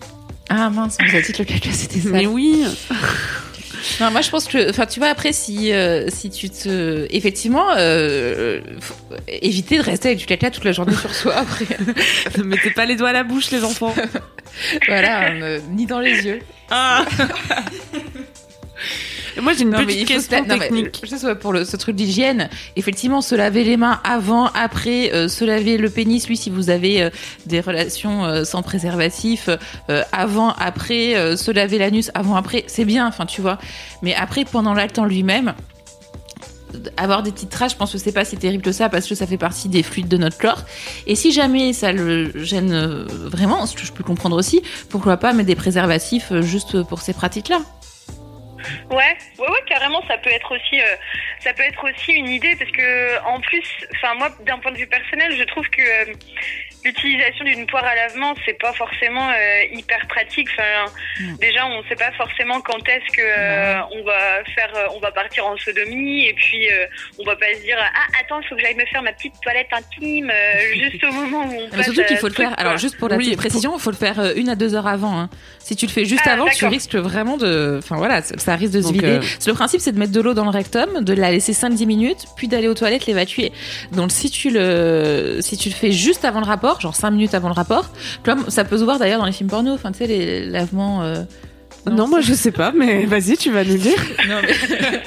Ah 0.51 0.69
mince, 0.69 0.99
on 1.01 1.05
nous 1.05 1.17
a 1.17 1.21
dit 1.23 1.33
que 1.33 1.39
le 1.39 1.45
caca 1.45 1.71
c'était 1.73 2.01
sale. 2.01 2.13
Mais 2.13 2.27
oui. 2.27 2.65
Non, 4.01 4.11
moi 4.11 4.21
je 4.21 4.31
pense 4.31 4.47
que, 4.47 4.71
enfin, 4.71 4.87
tu 4.87 5.01
vois, 5.01 5.09
après, 5.09 5.33
si 5.33 5.73
euh, 5.73 6.09
si 6.09 6.31
tu 6.31 6.51
te, 6.51 7.07
effectivement, 7.11 7.69
euh, 7.77 8.61
éviter 9.29 9.79
de 9.79 9.83
rester 9.83 10.09
avec 10.09 10.19
du 10.19 10.27
caca 10.27 10.51
toute 10.51 10.65
la 10.65 10.73
journée 10.73 10.95
sur 10.95 11.15
soi. 11.15 11.35
Après, 11.35 11.67
ne 12.39 12.43
mettez 12.43 12.71
pas 12.71 12.87
les 12.87 12.97
doigts 12.97 13.11
à 13.11 13.13
la 13.13 13.25
bouche, 13.25 13.51
les 13.51 13.65
enfants. 13.65 13.95
voilà, 14.89 15.31
euh, 15.33 15.61
ni 15.71 15.87
dans 15.87 16.01
les 16.01 16.27
yeux. 16.27 16.41
Ah. 16.71 17.05
Moi, 19.45 19.53
j'ai 19.53 19.65
une 19.65 19.73
petite 19.73 20.09
question 20.09 20.43
technique. 20.43 21.03
juste 21.05 21.35
pour 21.35 21.53
le, 21.53 21.67
ce 21.67 21.77
truc 21.77 21.95
d'hygiène, 21.95 22.49
effectivement, 22.77 23.21
se 23.21 23.35
laver 23.35 23.63
les 23.63 23.77
mains 23.77 24.01
avant, 24.03 24.47
après, 24.55 25.13
euh, 25.13 25.29
se 25.29 25.45
laver 25.45 25.77
le 25.77 25.91
pénis, 25.91 26.27
oui, 26.31 26.37
si 26.39 26.49
vous 26.49 26.71
avez 26.71 27.03
euh, 27.03 27.11
des 27.45 27.61
relations 27.61 28.25
euh, 28.25 28.45
sans 28.45 28.63
préservatif, 28.63 29.51
avant, 30.13 30.55
après, 30.55 31.37
se 31.37 31.51
laver 31.51 31.77
l'anus 31.77 32.11
avant, 32.15 32.37
après, 32.37 32.65
c'est 32.69 32.87
bien, 32.87 33.07
enfin, 33.07 33.27
tu 33.27 33.43
vois. 33.43 33.59
Mais 34.03 34.15
après, 34.15 34.45
pendant 34.45 34.73
l'acte 34.73 34.99
en 34.99 35.05
lui-même, 35.05 35.53
avoir 36.97 37.23
des 37.23 37.31
petites 37.31 37.51
traces, 37.51 37.73
je 37.73 37.77
pense 37.77 37.93
que 37.93 37.99
c'est 37.99 38.13
pas 38.13 38.25
si 38.25 38.39
terrible 38.39 38.63
que 38.63 38.73
ça 38.73 38.89
parce 38.89 39.07
que 39.07 39.15
ça 39.15 39.27
fait 39.27 39.37
partie 39.37 39.69
des 39.69 39.83
fluides 39.83 40.09
de 40.09 40.17
notre 40.17 40.39
corps. 40.39 40.63
Et 41.07 41.15
si 41.17 41.33
jamais 41.33 41.73
ça 41.75 41.93
le 41.93 42.33
gêne 42.43 42.75
vraiment, 42.75 43.67
ce 43.67 43.77
que 43.77 43.85
je 43.85 43.93
peux 43.93 44.05
comprendre 44.05 44.37
aussi, 44.37 44.63
pourquoi 44.89 45.19
pas 45.19 45.33
mettre 45.35 45.49
des 45.49 45.55
préservatifs 45.55 46.33
juste 46.41 46.83
pour 46.85 47.03
ces 47.03 47.13
pratiques-là? 47.13 47.61
Ouais, 48.91 49.17
ouais, 49.39 49.49
ouais, 49.49 49.63
carrément, 49.67 50.03
ça 50.07 50.19
peut 50.19 50.31
être 50.31 50.55
aussi, 50.55 50.81
euh, 50.81 50.97
ça 51.41 51.53
peut 51.53 51.63
être 51.63 51.85
aussi 51.85 52.13
une 52.13 52.29
idée 52.29 52.57
parce 52.57 52.71
que 52.71 53.23
en 53.25 53.41
plus, 53.41 53.67
enfin 53.97 54.15
moi, 54.15 54.29
d'un 54.41 54.59
point 54.59 54.73
de 54.73 54.79
vue 54.79 54.87
personnel, 54.87 55.35
je 55.37 55.45
trouve 55.45 55.69
que 55.69 55.83
euh, 55.83 56.15
l'utilisation 56.85 57.45
d'une 57.45 57.67
poire 57.67 57.85
à 57.85 57.95
lavement, 57.95 58.35
c'est 58.45 58.59
pas 58.59 58.73
forcément 58.73 59.29
euh, 59.31 59.35
hyper 59.73 60.07
pratique. 60.09 60.49
Enfin, 60.53 60.93
déjà, 61.41 61.67
on 61.67 61.83
sait 61.85 61.97
pas 61.97 62.13
forcément 62.13 62.61
quand 62.61 62.89
est-ce 62.89 63.17
que 63.17 63.95
on 63.99 64.05
va 64.05 64.45
faire, 64.55 64.73
on 64.95 65.01
va 65.01 65.13
partir 65.13 65.47
en 65.47 65.57
sodomie, 65.57 66.27
et 66.27 66.35
puis 66.35 66.69
on 67.19 67.25
va 67.25 67.37
pas 67.37 67.47
se 67.55 67.63
dire 67.63 67.79
ah 67.81 68.21
attends, 68.21 68.41
il 68.41 68.49
faut 68.49 68.57
que 68.57 68.63
j'aille 68.63 68.77
me 68.77 68.87
faire 68.87 69.03
ma 69.03 69.13
petite 69.13 69.35
toilette 69.43 69.69
intime 69.73 70.31
juste 70.75 71.05
au 71.05 71.13
moment 71.13 71.45
où 71.47 71.55
on. 71.55 71.77
Mais 71.77 71.83
surtout 71.83 72.05
qu'il 72.05 72.17
faut 72.19 72.29
le 72.29 72.35
faire. 72.35 72.55
Alors 72.59 72.77
juste 72.77 72.99
pour 72.99 73.09
la 73.09 73.17
petite 73.17 73.37
précision, 73.37 73.75
il 73.77 73.81
faut 73.81 73.91
le 73.91 73.97
faire 73.97 74.33
une 74.37 74.49
à 74.49 74.55
deux 74.57 74.75
heures 74.75 74.87
avant. 74.87 75.19
Hein. 75.19 75.31
Si 75.59 75.77
tu 75.77 75.87
le 75.87 75.91
fais 75.91 76.05
juste 76.05 76.25
ah, 76.27 76.33
avant, 76.33 76.47
tu 76.49 76.67
risques 76.67 76.97
vraiment 76.97 77.37
de, 77.37 77.77
enfin 77.79 77.97
voilà, 77.97 78.23
ça 78.23 78.57
risque 78.57 78.73
de 78.73 78.83
se 78.83 78.93
vider. 78.93 79.21
Le 79.47 79.53
principe, 79.53 79.81
c'est 79.81 79.93
de 79.93 79.99
mettre 79.99 80.13
de 80.13 80.21
l'eau 80.21 80.35
dans 80.35 80.45
le 80.45 80.51
rectum, 80.51 81.03
de 81.03 81.13
la 81.15 81.31
laisser 81.31 81.53
5-10 81.53 81.87
minutes, 81.87 82.25
puis 82.37 82.49
d'aller 82.49 82.69
aux 82.69 82.75
toilettes 82.75 83.07
l'évacuer. 83.07 83.53
Donc 83.93 84.13
si 84.13 84.31
tu 84.31 84.51
le, 84.51 85.39
si 85.41 85.57
tu 85.57 85.69
le 85.69 85.75
fais 85.75 85.93
juste 85.93 86.25
avant 86.25 86.41
le 86.41 86.47
rapport, 86.47 86.74
genre 86.81 86.95
5 86.95 87.11
minutes 87.11 87.35
avant 87.35 87.49
le 87.49 87.55
rapport, 87.55 87.91
comme 88.25 88.49
ça 88.51 88.65
peut 88.65 88.79
se 88.79 88.85
voir 88.85 88.99
d'ailleurs 88.99 89.21
dans 89.21 89.27
les 89.27 89.33
films 89.33 89.51
porno, 89.51 89.73
enfin 89.73 89.93
tu 89.93 89.99
sais 89.99 90.07
les 90.07 90.47
lavements. 90.47 91.03
Euh, 91.03 91.23
non, 91.91 92.09
moi 92.09 92.21
je 92.21 92.33
sais 92.33 92.51
pas, 92.51 92.73
mais 92.73 93.05
vas-y, 93.07 93.37
tu 93.37 93.51
vas 93.51 93.65
nous 93.65 93.77
dire. 93.77 93.99
non, 94.29 94.37
mais... 94.43 95.03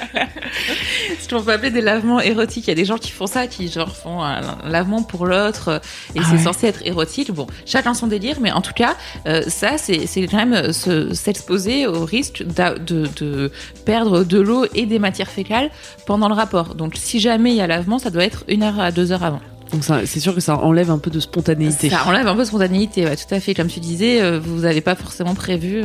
Ce 1.20 1.28
qu'on 1.28 1.42
peut 1.42 1.52
appeler 1.52 1.70
des 1.70 1.80
lavements 1.80 2.20
érotiques. 2.20 2.66
Il 2.66 2.70
y 2.70 2.72
a 2.72 2.76
des 2.76 2.84
gens 2.84 2.96
qui 2.96 3.10
font 3.10 3.26
ça, 3.26 3.46
qui 3.46 3.68
genre 3.68 3.94
font 3.94 4.22
un 4.22 4.40
lavement 4.66 5.02
pour 5.02 5.26
l'autre, 5.26 5.68
euh, 5.68 5.78
et 6.14 6.20
ah 6.20 6.28
c'est 6.30 6.38
censé 6.38 6.68
être 6.68 6.86
érotique. 6.86 7.32
Bon, 7.32 7.46
chacun 7.66 7.94
son 7.94 8.06
délire, 8.06 8.38
mais 8.40 8.52
en 8.52 8.60
tout 8.60 8.72
cas, 8.72 8.96
euh, 9.26 9.42
ça, 9.48 9.76
c'est 9.76 10.06
quand 10.26 10.46
même 10.46 10.72
s'exposer 10.72 11.86
au 11.86 12.04
risque 12.04 12.44
de, 12.44 13.08
de, 13.18 13.50
perdre 13.84 14.24
de 14.24 14.40
l'eau 14.40 14.64
et 14.74 14.86
des 14.86 14.98
matières 14.98 15.30
fécales 15.30 15.70
pendant 16.06 16.28
le 16.28 16.34
rapport. 16.34 16.74
Donc, 16.74 16.94
si 16.96 17.18
jamais 17.20 17.50
il 17.50 17.56
y 17.56 17.60
a 17.60 17.66
lavement, 17.66 17.98
ça 17.98 18.10
doit 18.10 18.24
être 18.24 18.44
une 18.48 18.62
heure 18.62 18.80
à 18.80 18.92
deux 18.92 19.12
heures 19.12 19.24
avant. 19.24 19.40
Donc 19.72 19.84
c'est 19.84 20.20
sûr 20.20 20.34
que 20.34 20.40
ça 20.40 20.56
enlève 20.56 20.90
un 20.90 20.98
peu 20.98 21.10
de 21.10 21.20
spontanéité. 21.20 21.90
Ça 21.90 22.06
enlève 22.06 22.26
un 22.26 22.34
peu 22.34 22.40
de 22.40 22.46
spontanéité, 22.46 23.04
ouais, 23.04 23.16
tout 23.16 23.34
à 23.34 23.40
fait. 23.40 23.54
Comme 23.54 23.68
tu 23.68 23.80
disais, 23.80 24.38
vous 24.38 24.60
n'avez 24.60 24.80
pas 24.80 24.94
forcément 24.94 25.34
prévu 25.34 25.84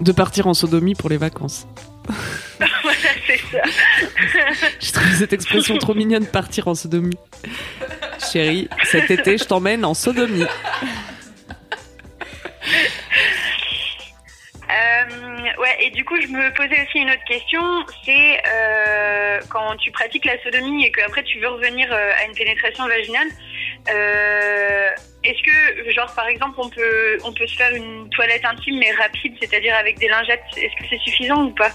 de 0.00 0.12
partir 0.12 0.46
en 0.46 0.54
sodomie 0.54 0.94
pour 0.94 1.08
les 1.08 1.16
vacances. 1.16 1.66
voilà, 2.08 2.98
c'est 3.26 3.40
ça. 3.50 3.62
je 4.80 4.92
trouve 4.92 5.14
cette 5.18 5.32
expression 5.32 5.78
trop 5.78 5.94
mignonne, 5.94 6.26
partir 6.26 6.68
en 6.68 6.74
sodomie. 6.74 7.16
Chérie, 8.32 8.68
cet 8.84 9.10
été, 9.10 9.38
je 9.38 9.44
t'emmène 9.44 9.84
en 9.84 9.94
sodomie. 9.94 10.44
Me 16.36 16.52
posais 16.54 16.82
aussi 16.82 16.98
une 16.98 17.10
autre 17.10 17.24
question, 17.26 17.62
c'est 18.04 18.40
euh, 18.46 19.40
quand 19.50 19.76
tu 19.76 19.90
pratiques 19.90 20.24
la 20.24 20.40
sodomie 20.42 20.84
et 20.84 20.92
qu'après 20.92 21.22
tu 21.22 21.38
veux 21.40 21.48
revenir 21.48 21.92
euh, 21.92 22.12
à 22.20 22.26
une 22.26 22.34
pénétration 22.34 22.86
vaginale, 22.86 23.28
est-ce 25.24 25.42
que, 25.42 25.90
genre, 25.92 26.12
par 26.14 26.26
exemple, 26.26 26.54
on 26.58 26.68
peut, 26.68 27.18
on 27.24 27.32
peut 27.32 27.46
se 27.46 27.56
faire 27.56 27.74
une 27.74 28.08
toilette 28.10 28.44
intime 28.44 28.78
mais 28.78 28.92
rapide, 28.92 29.34
c'est-à-dire 29.40 29.74
avec 29.74 29.98
des 29.98 30.08
lingettes 30.08 30.42
Est-ce 30.56 30.74
que 30.76 30.88
c'est 30.90 30.98
suffisant 30.98 31.44
ou 31.44 31.50
pas? 31.50 31.70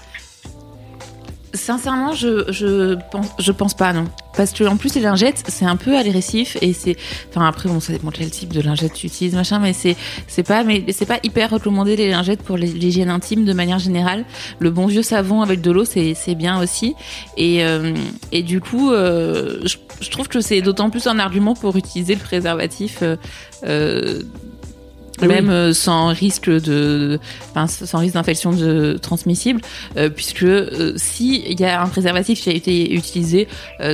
Sincèrement, 1.60 2.14
je, 2.14 2.50
je 2.50 2.96
pense, 3.10 3.28
je 3.38 3.52
pense 3.52 3.74
pas, 3.74 3.92
non. 3.92 4.06
Parce 4.34 4.52
que 4.52 4.64
en 4.64 4.78
plus 4.78 4.94
les 4.94 5.02
lingettes, 5.02 5.42
c'est 5.48 5.66
un 5.66 5.76
peu 5.76 5.94
agressif 5.94 6.56
et 6.62 6.72
c'est, 6.72 6.96
enfin 7.28 7.46
après 7.46 7.68
bon, 7.68 7.80
ça 7.80 7.92
dépend 7.92 8.10
quel 8.10 8.30
type 8.30 8.50
de 8.50 8.62
lingette 8.62 8.94
tu 8.94 9.08
utilises 9.08 9.34
machin, 9.34 9.58
mais 9.58 9.74
c'est, 9.74 9.94
c'est 10.26 10.42
pas, 10.42 10.64
mais 10.64 10.84
c'est 10.92 11.04
pas 11.04 11.18
hyper 11.22 11.50
recommandé 11.50 11.96
les 11.96 12.08
lingettes 12.08 12.42
pour 12.42 12.56
l'hygiène 12.56 13.10
intime 13.10 13.44
de 13.44 13.52
manière 13.52 13.78
générale. 13.78 14.24
Le 14.58 14.70
bon 14.70 14.86
vieux 14.86 15.02
savon 15.02 15.42
avec 15.42 15.60
de 15.60 15.70
l'eau, 15.70 15.84
c'est, 15.84 16.14
c'est 16.14 16.34
bien 16.34 16.62
aussi. 16.62 16.94
Et, 17.36 17.62
euh, 17.62 17.92
et 18.32 18.42
du 18.42 18.62
coup, 18.62 18.90
euh, 18.92 19.60
je, 19.66 20.08
trouve 20.08 20.28
que 20.28 20.40
c'est 20.40 20.62
d'autant 20.62 20.88
plus 20.88 21.06
un 21.06 21.18
argument 21.18 21.54
pour 21.54 21.76
utiliser 21.76 22.14
le 22.14 22.20
préservatif. 22.20 23.02
Euh 23.64 24.22
même 25.26 25.50
euh, 25.50 25.72
sans 25.72 26.08
risque 26.08 26.50
de, 26.50 27.18
enfin, 27.50 27.66
sans 27.66 27.98
risque 27.98 28.14
d'infection 28.14 28.52
de 28.52 28.98
transmissible, 29.00 29.60
euh, 29.96 30.08
puisque 30.08 30.42
euh, 30.42 30.94
si 30.96 31.42
il 31.48 31.60
y 31.60 31.64
a 31.64 31.82
un 31.82 31.86
préservatif 31.86 32.40
qui 32.40 32.50
a 32.50 32.52
été 32.52 32.94
utilisé 32.94 33.48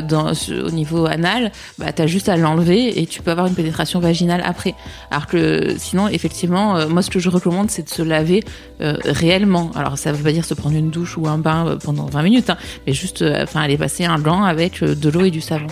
dans, 0.09 0.33
au 0.33 0.71
niveau 0.71 1.06
anal, 1.06 1.52
bah 1.78 1.92
t'as 1.92 2.06
juste 2.06 2.28
à 2.28 2.37
l'enlever 2.37 3.00
et 3.00 3.06
tu 3.06 3.23
peux 3.23 3.30
avoir 3.30 3.47
une 3.47 3.54
pénétration 3.54 4.00
vaginale 4.00 4.42
après. 4.45 4.75
Alors 5.11 5.26
que 5.26 5.75
sinon, 5.78 6.09
effectivement, 6.09 6.88
moi 6.88 7.02
ce 7.02 7.11
que 7.11 7.18
je 7.18 7.28
recommande, 7.28 7.71
c'est 7.71 7.83
de 7.83 7.88
se 7.88 8.02
laver 8.02 8.42
réellement. 8.80 9.71
Alors 9.75 9.99
ça 9.99 10.12
veut 10.12 10.23
pas 10.23 10.33
dire 10.33 10.45
se 10.45 10.54
prendre 10.54 10.76
une 10.76 10.90
douche 10.90 11.16
ou 11.16 11.28
un 11.28 11.38
bain 11.38 11.78
pendant 11.83 12.06
20 12.06 12.23
minutes, 12.23 12.50
hein, 12.50 12.56
mais 12.87 12.92
juste, 12.92 13.25
enfin, 13.42 13.61
aller 13.61 13.78
passer 13.78 14.04
un 14.04 14.18
gant 14.18 14.45
avec 14.45 14.83
de 14.83 15.09
l'eau 15.09 15.25
et 15.25 15.30
du 15.30 15.40
savon. 15.40 15.66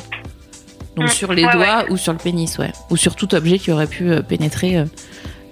Donc 0.97 1.07
mmh. 1.07 1.13
sur 1.13 1.33
les 1.33 1.43
doigts 1.43 1.87
ou 1.91 1.97
sur 1.97 2.13
le 2.13 2.19
pénis, 2.19 2.57
ouais, 2.59 2.73
ou 2.91 2.97
sur 2.97 3.17
tout 3.17 3.35
objet 3.35 3.59
qui 3.59 3.73
aurait 3.73 3.89
pu 3.89 4.11
pénétrer 4.29 4.85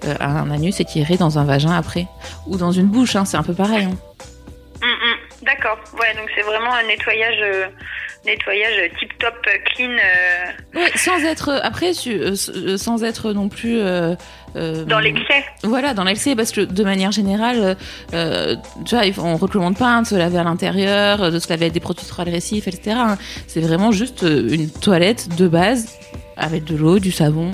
euh, 0.05 0.15
un 0.19 0.51
anus 0.51 0.79
et 0.79 0.85
qui 0.85 0.99
irait 0.99 1.17
dans 1.17 1.39
un 1.39 1.45
vagin 1.45 1.71
après. 1.71 2.07
Ou 2.47 2.57
dans 2.57 2.71
une 2.71 2.87
bouche, 2.87 3.15
hein, 3.15 3.25
c'est 3.25 3.37
un 3.37 3.43
peu 3.43 3.53
pareil. 3.53 3.85
Hein. 3.85 3.97
Mm, 4.81 4.85
mm. 4.85 5.45
D'accord, 5.45 5.77
ouais, 5.99 6.13
donc 6.15 6.29
c'est 6.35 6.41
vraiment 6.41 6.73
un 6.73 6.83
nettoyage, 6.83 7.39
euh, 7.41 7.65
nettoyage 8.25 8.91
tip 8.99 9.17
top 9.17 9.35
euh, 9.47 9.57
clean. 9.65 9.91
Ouais, 10.73 10.89
sans 10.95 11.23
être 11.23 11.59
après, 11.63 11.93
sans 11.93 13.03
être 13.03 13.33
non 13.33 13.49
plus. 13.49 13.79
dans 13.79 14.99
l'excès. 14.99 15.43
Voilà, 15.63 15.93
dans 15.93 16.03
l'excès, 16.03 16.35
parce 16.35 16.51
que 16.51 16.61
de 16.61 16.83
manière 16.83 17.11
générale, 17.11 17.77
tu 18.11 18.95
vois, 18.95 19.03
on 19.19 19.37
recommande 19.37 19.77
pas 19.77 19.87
hein, 19.87 20.01
de 20.03 20.07
se 20.07 20.15
laver 20.15 20.37
à 20.37 20.43
l'intérieur, 20.43 21.31
de 21.31 21.39
se 21.39 21.49
laver 21.49 21.65
avec 21.65 21.73
des 21.73 21.81
produits 21.81 22.05
trop 22.05 22.21
agressifs, 22.21 22.67
etc. 22.67 22.97
C'est 23.47 23.61
vraiment 23.61 23.91
juste 23.91 24.21
une 24.23 24.69
toilette 24.69 25.35
de 25.35 25.47
base 25.47 25.97
avec 26.37 26.63
de 26.63 26.75
l'eau, 26.75 26.99
du 26.99 27.11
savon, 27.11 27.51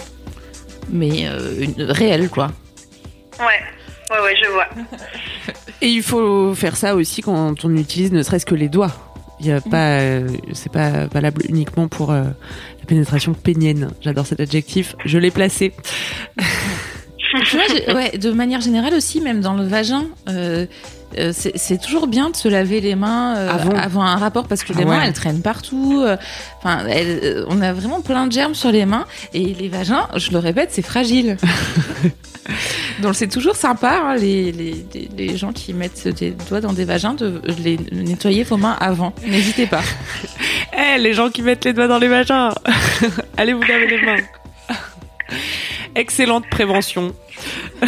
mais 0.92 1.28
euh, 1.28 1.62
une, 1.62 1.84
réelle, 1.84 2.30
quoi. 2.30 2.52
Ouais. 3.40 3.46
Ouais, 4.10 4.24
ouais, 4.24 4.36
je 4.44 4.50
vois. 4.50 4.68
Et 5.82 5.88
il 5.88 6.04
faut 6.04 6.54
faire 6.56 6.76
ça 6.76 6.96
aussi 6.96 7.22
quand 7.22 7.64
on 7.64 7.76
utilise 7.76 8.12
ne 8.12 8.22
serait-ce 8.22 8.46
que 8.46 8.56
les 8.56 8.70
doigts. 8.70 8.92
Il 9.40 9.46
y 9.46 9.52
a 9.52 9.62
pas, 9.62 10.00
euh, 10.00 10.28
c'est 10.54 10.72
pas 10.72 11.08
valable 11.08 11.44
uniquement 11.48 11.88
pour 11.88 12.12
euh, 12.12 12.24
la 12.24 12.86
pénétration 12.86 13.34
pénienne. 13.34 13.90
J'adore 14.02 14.26
cet 14.26 14.42
adjectif. 14.42 14.96
Je 15.06 15.18
l'ai 15.18 15.32
placé. 15.32 15.74
tu 17.46 17.56
vois, 17.56 17.96
ouais, 17.96 18.18
de 18.18 18.32
manière 18.32 18.60
générale 18.60 18.94
aussi, 18.94 19.22
même 19.22 19.40
dans 19.40 19.54
le 19.54 19.64
vagin, 19.64 20.08
euh, 20.28 20.66
c'est 21.34 21.82
toujours 21.82 22.08
bien 22.08 22.30
de 22.30 22.36
se 22.36 22.48
laver 22.48 22.82
les 22.82 22.96
mains 22.96 23.36
euh, 23.36 23.50
avant. 23.76 24.04
un 24.04 24.18
rapport 24.18 24.48
parce 24.48 24.64
que 24.64 24.74
les 24.74 24.86
mains 24.86 25.02
elles 25.04 25.14
traînent 25.14 25.42
partout. 25.42 26.02
Euh, 26.06 26.18
enfin, 26.60 26.86
on 27.48 27.62
a 27.62 27.74
vraiment 27.74 28.02
plein 28.02 28.28
de 28.28 28.32
germes 28.32 28.56
sur 28.56 28.72
les 28.72 28.86
mains 28.86 29.06
et 29.34 29.54
les 29.54 29.70
vagins, 29.70 30.08
je 30.16 30.32
le 30.32 30.40
répète, 30.40 30.70
c'est 30.72 30.82
fragile. 30.82 31.38
Donc 33.02 33.16
c'est 33.16 33.28
toujours 33.28 33.56
sympa 33.56 34.02
hein, 34.04 34.16
les, 34.16 34.52
les, 34.52 34.86
les, 35.16 35.38
gens 35.38 35.54
qui 35.54 35.74
mettent 35.74 36.08
des 36.08 36.32
doigts 36.32 36.62
dans 36.62 36.74
des 36.74 36.86
vagins 36.86 37.14
de 37.14 37.42
les 37.64 37.78
nettoyer 37.92 38.44
vos 38.44 38.58
mains 38.58 38.76
avant. 38.80 39.14
N'hésitez 39.26 39.68
pas. 39.68 39.82
Eh 40.82 40.98
les 40.98 41.14
gens 41.14 41.30
qui 41.30 41.42
mettent 41.42 41.66
les 41.66 41.74
doigts 41.74 41.88
dans 41.88 41.98
les 41.98 42.08
vagins, 42.08 42.54
allez 43.38 43.54
vous 43.54 43.64
laver 43.64 43.88
les 43.88 44.06
mains. 44.06 44.22
Excellente 45.96 46.50
prévention. 46.50 47.14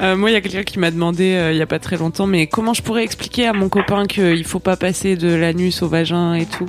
Euh, 0.00 0.16
moi, 0.16 0.30
il 0.30 0.32
y 0.32 0.36
a 0.36 0.40
quelqu'un 0.40 0.64
qui 0.64 0.80
m'a 0.80 0.90
demandé 0.90 1.34
euh, 1.34 1.52
il 1.52 1.58
y 1.58 1.62
a 1.62 1.66
pas 1.66 1.78
très 1.78 1.96
longtemps, 1.96 2.26
mais 2.26 2.48
comment 2.48 2.74
je 2.74 2.82
pourrais 2.82 3.04
expliquer 3.04 3.46
à 3.46 3.52
mon 3.52 3.68
copain 3.68 4.06
qu'il 4.06 4.44
faut 4.44 4.58
pas 4.58 4.76
passer 4.76 5.14
de 5.14 5.32
l'anus 5.32 5.82
au 5.82 5.88
vagin 5.88 6.34
et 6.34 6.46
tout? 6.46 6.66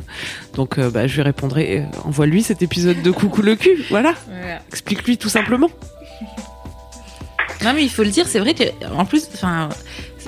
Donc, 0.54 0.78
euh, 0.78 0.92
bah, 0.92 1.08
je 1.08 1.16
lui 1.16 1.22
répondrai 1.24 1.80
euh, 1.80 1.98
envoie-lui 2.04 2.44
cet 2.44 2.62
épisode 2.62 3.02
de 3.02 3.12
Coucou 3.12 3.42
le 3.42 3.56
cul. 3.56 3.84
Voilà. 3.90 4.14
Explique-lui 4.70 5.18
tout 5.18 5.30
simplement. 5.30 5.72
Non 7.64 7.74
mais 7.74 7.84
il 7.84 7.90
faut 7.90 8.04
le 8.04 8.10
dire, 8.10 8.28
c'est 8.28 8.40
vrai 8.40 8.54
que 8.54 8.64
en 8.94 9.06
plus, 9.06 9.28
enfin, 9.34 9.70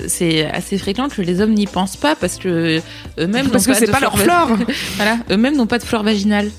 c'est 0.06 0.46
assez 0.46 0.78
fréquent 0.78 1.08
que 1.08 1.20
les 1.22 1.40
hommes 1.40 1.54
n'y 1.54 1.66
pensent 1.66 1.96
pas 1.96 2.14
parce 2.14 2.36
que 2.36 2.80
eux-mêmes 3.18 3.48
Parce 3.50 3.66
n'ont 3.66 3.72
que 3.72 3.78
c'est 3.78 3.86
de 3.86 3.90
pas 3.90 4.00
leur 4.00 4.18
flore- 4.18 4.56
voilà, 4.96 5.18
eux-mêmes 5.30 5.56
n'ont 5.56 5.66
pas 5.66 5.78
de 5.78 5.84
flore 5.84 6.02
vaginale. 6.02 6.50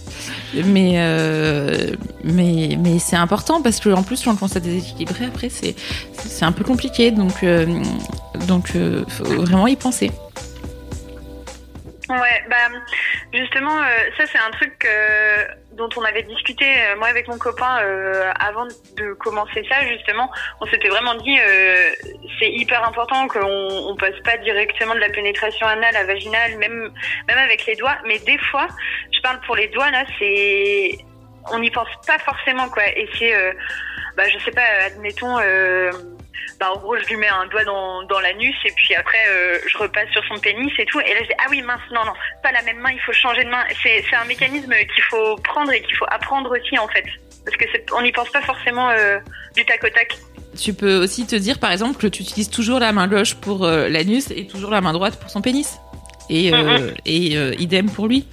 Mais 0.66 0.94
euh, 0.98 1.92
mais 2.24 2.78
mais 2.80 2.98
c'est 3.00 3.16
important 3.16 3.62
parce 3.62 3.80
que 3.80 3.90
en 3.90 4.04
plus 4.04 4.24
quand 4.24 4.32
on 4.32 4.36
commence 4.36 4.56
à 4.56 4.60
déséquilibrer 4.60 5.26
après 5.26 5.50
c'est 5.50 5.76
c'est 6.18 6.44
un 6.44 6.52
peu 6.52 6.64
compliqué 6.64 7.12
donc 7.12 7.44
euh, 7.44 7.66
donc 8.48 8.72
euh, 8.76 9.04
faut 9.08 9.24
vraiment 9.26 9.68
y 9.68 9.76
penser. 9.76 10.12
Ouais, 12.10 12.44
bah 12.50 12.56
justement, 13.32 13.78
euh, 13.78 13.84
ça 14.18 14.24
c'est 14.32 14.40
un 14.40 14.50
truc 14.52 14.74
euh, 14.84 15.44
dont 15.80 15.90
on 15.98 16.04
avait 16.04 16.24
discuté 16.24 16.66
euh, 16.66 16.96
moi 16.98 17.08
avec 17.08 17.28
mon 17.28 17.38
copain 17.38 17.80
euh, 17.82 18.32
avant 18.40 18.66
de 18.66 19.14
commencer 19.14 19.66
ça 19.68 19.86
justement. 19.88 20.30
On 20.62 20.66
s'était 20.68 20.90
vraiment 20.90 21.16
dit 21.16 21.40
euh, 21.40 21.90
c'est 22.40 22.52
hyper 22.52 22.88
important 22.88 23.28
qu'on 23.28 23.40
on 23.42 23.96
passe 23.96 24.20
pas 24.24 24.38
directement 24.38 24.94
de 24.94 25.00
la 25.00 25.10
pénétration 25.10 25.66
anale 25.66 25.96
à 25.96 26.04
vaginale, 26.04 26.58
même 26.58 26.92
avec 27.28 27.66
les 27.66 27.76
doigts. 27.76 27.98
Mais 28.06 28.20
des 28.20 28.38
fois, 28.52 28.68
je 29.12 29.20
parle 29.22 29.40
pour 29.42 29.56
les 29.56 29.70
doigts 29.70 29.90
là, 29.90 30.04
c'est 30.20 31.00
on 31.52 31.60
n'y 31.60 31.72
pense 31.72 31.90
pas 32.06 32.20
forcément 32.20 32.70
quoi. 32.70 32.84
Et 32.96 33.10
c'est 33.18 33.34
bah 34.16 34.30
je 34.30 34.38
sais 34.40 34.52
pas, 34.52 34.68
admettons. 34.86 35.38
Bah, 36.60 36.72
en 36.74 36.78
gros, 36.78 36.98
je 36.98 37.06
lui 37.08 37.16
mets 37.18 37.28
un 37.28 37.46
doigt 37.48 37.64
dans, 37.64 38.04
dans 38.04 38.20
l'anus 38.20 38.56
et 38.66 38.72
puis 38.76 38.96
après, 38.96 39.18
euh, 39.30 39.58
je 39.72 39.78
repasse 39.78 40.10
sur 40.12 40.24
son 40.26 40.40
pénis 40.40 40.72
et 40.78 40.86
tout. 40.86 41.00
Et 41.02 41.14
là, 41.14 41.20
je 41.22 41.28
dis, 41.28 41.34
ah 41.40 41.48
oui, 41.50 41.62
mince, 41.62 41.80
non, 41.94 42.04
non, 42.06 42.14
pas 42.44 42.52
la 42.52 42.62
même 42.64 42.80
main, 42.80 42.92
il 42.92 43.00
faut 43.02 43.14
changer 43.14 43.44
de 43.44 43.50
main. 43.50 43.64
C'est, 43.84 44.04
c'est 44.10 44.16
un 44.16 44.26
mécanisme 44.26 44.74
qu'il 44.94 45.04
faut 45.10 45.36
prendre 45.38 45.72
et 45.72 45.82
qu'il 45.82 45.96
faut 45.96 46.08
apprendre 46.10 46.52
aussi, 46.52 46.78
en 46.78 46.88
fait. 46.88 47.06
Parce 47.46 47.56
que 47.58 47.66
c'est, 47.72 47.86
on 47.94 48.02
n'y 48.02 48.12
pense 48.12 48.30
pas 48.30 48.42
forcément 48.42 48.90
euh, 48.90 49.20
du 49.56 49.66
tac 49.66 49.84
au 49.84 49.90
tac. 49.90 50.18
Tu 50.60 50.74
peux 50.74 50.98
aussi 50.98 51.26
te 51.28 51.36
dire 51.36 51.60
par 51.60 51.72
exemple 51.72 51.98
que 51.98 52.08
tu 52.08 52.24
utilises 52.24 52.50
toujours 52.50 52.80
la 52.80 52.92
main 52.92 53.08
gauche 53.08 53.36
pour 53.36 53.66
euh, 53.66 53.88
l'anus 53.88 54.32
et 54.32 54.48
toujours 54.48 54.72
la 54.72 54.82
main 54.82 54.94
droite 54.94 55.20
pour 55.20 55.30
son 55.30 55.42
pénis. 55.42 55.80
Et, 56.30 56.54
euh, 56.54 56.92
et 57.06 57.38
euh, 57.38 57.56
idem 57.58 57.90
pour 57.90 58.08
lui. 58.08 58.28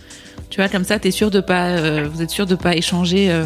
Tu 0.51 0.61
vois, 0.61 0.69
comme 0.69 0.85
ça, 0.85 0.99
t'es 0.99 1.11
sûr 1.11 1.31
de 1.31 1.41
pas, 1.41 1.69
euh, 1.69 2.09
vous 2.11 2.23
êtes 2.23 2.31
sûr 2.31 2.47
de 2.47 2.55
pas 2.55 2.75
échanger 2.75 3.31
euh, 3.31 3.45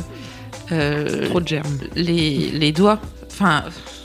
euh, 0.73 1.29
Trop 1.29 1.41
de 1.41 1.47
germes. 1.49 1.79
les, 1.95 2.51
les 2.53 2.73
doigts. 2.73 2.99
Enfin, 3.31 3.65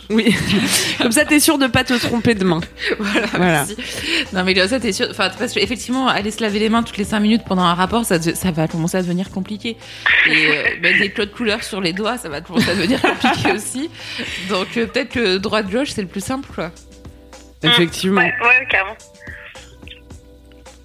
Oui. 0.10 0.36
Comme 1.02 1.12
ça, 1.12 1.26
t'es 1.26 1.40
sûr 1.40 1.58
de 1.58 1.68
pas 1.68 1.84
te 1.84 1.94
tromper 1.94 2.36
de 2.36 2.44
main. 2.44 2.62
voilà. 3.00 3.26
Voilà. 3.28 3.66
merci. 3.68 3.76
Non, 4.34 4.44
mais 4.44 4.54
comme 4.54 4.68
ça, 4.68 4.80
t'es 4.80 4.92
sûr. 4.92 5.08
Enfin, 5.10 5.30
parce 5.38 5.54
que 5.54 5.60
effectivement, 5.60 6.08
aller 6.08 6.32
se 6.32 6.42
laver 6.42 6.60
les 6.60 6.70
mains 6.70 6.84
toutes 6.84 6.98
les 6.98 7.04
5 7.04 7.20
minutes 7.20 7.42
pendant 7.46 7.64
un 7.64 7.74
rapport, 7.74 8.06
ça, 8.06 8.22
ça 8.22 8.52
va 8.52 8.68
commencer 8.68 8.98
à 8.98 9.02
devenir 9.02 9.32
compliqué. 9.32 9.78
Et 10.28 10.48
euh, 10.48 10.64
mettre 10.82 11.00
des 11.00 11.10
codes 11.12 11.32
couleurs 11.32 11.64
sur 11.64 11.82
les 11.82 11.94
doigts, 11.94 12.18
ça 12.18 12.30
va 12.30 12.42
commencer 12.42 12.70
à 12.70 12.76
devenir 12.76 13.02
compliqué 13.02 13.52
aussi. 13.52 13.90
Donc, 14.50 14.68
euh, 14.78 14.86
peut-être 14.86 15.10
que 15.10 15.38
droite-gauche, 15.38 15.90
c'est 15.90 16.02
le 16.02 16.08
plus 16.08 16.24
simple, 16.24 16.50
quoi. 16.54 16.72
Effectivement. 17.64 18.22
Ouais, 18.22 18.34
ouais, 18.42 18.68
carrément. 18.70 18.96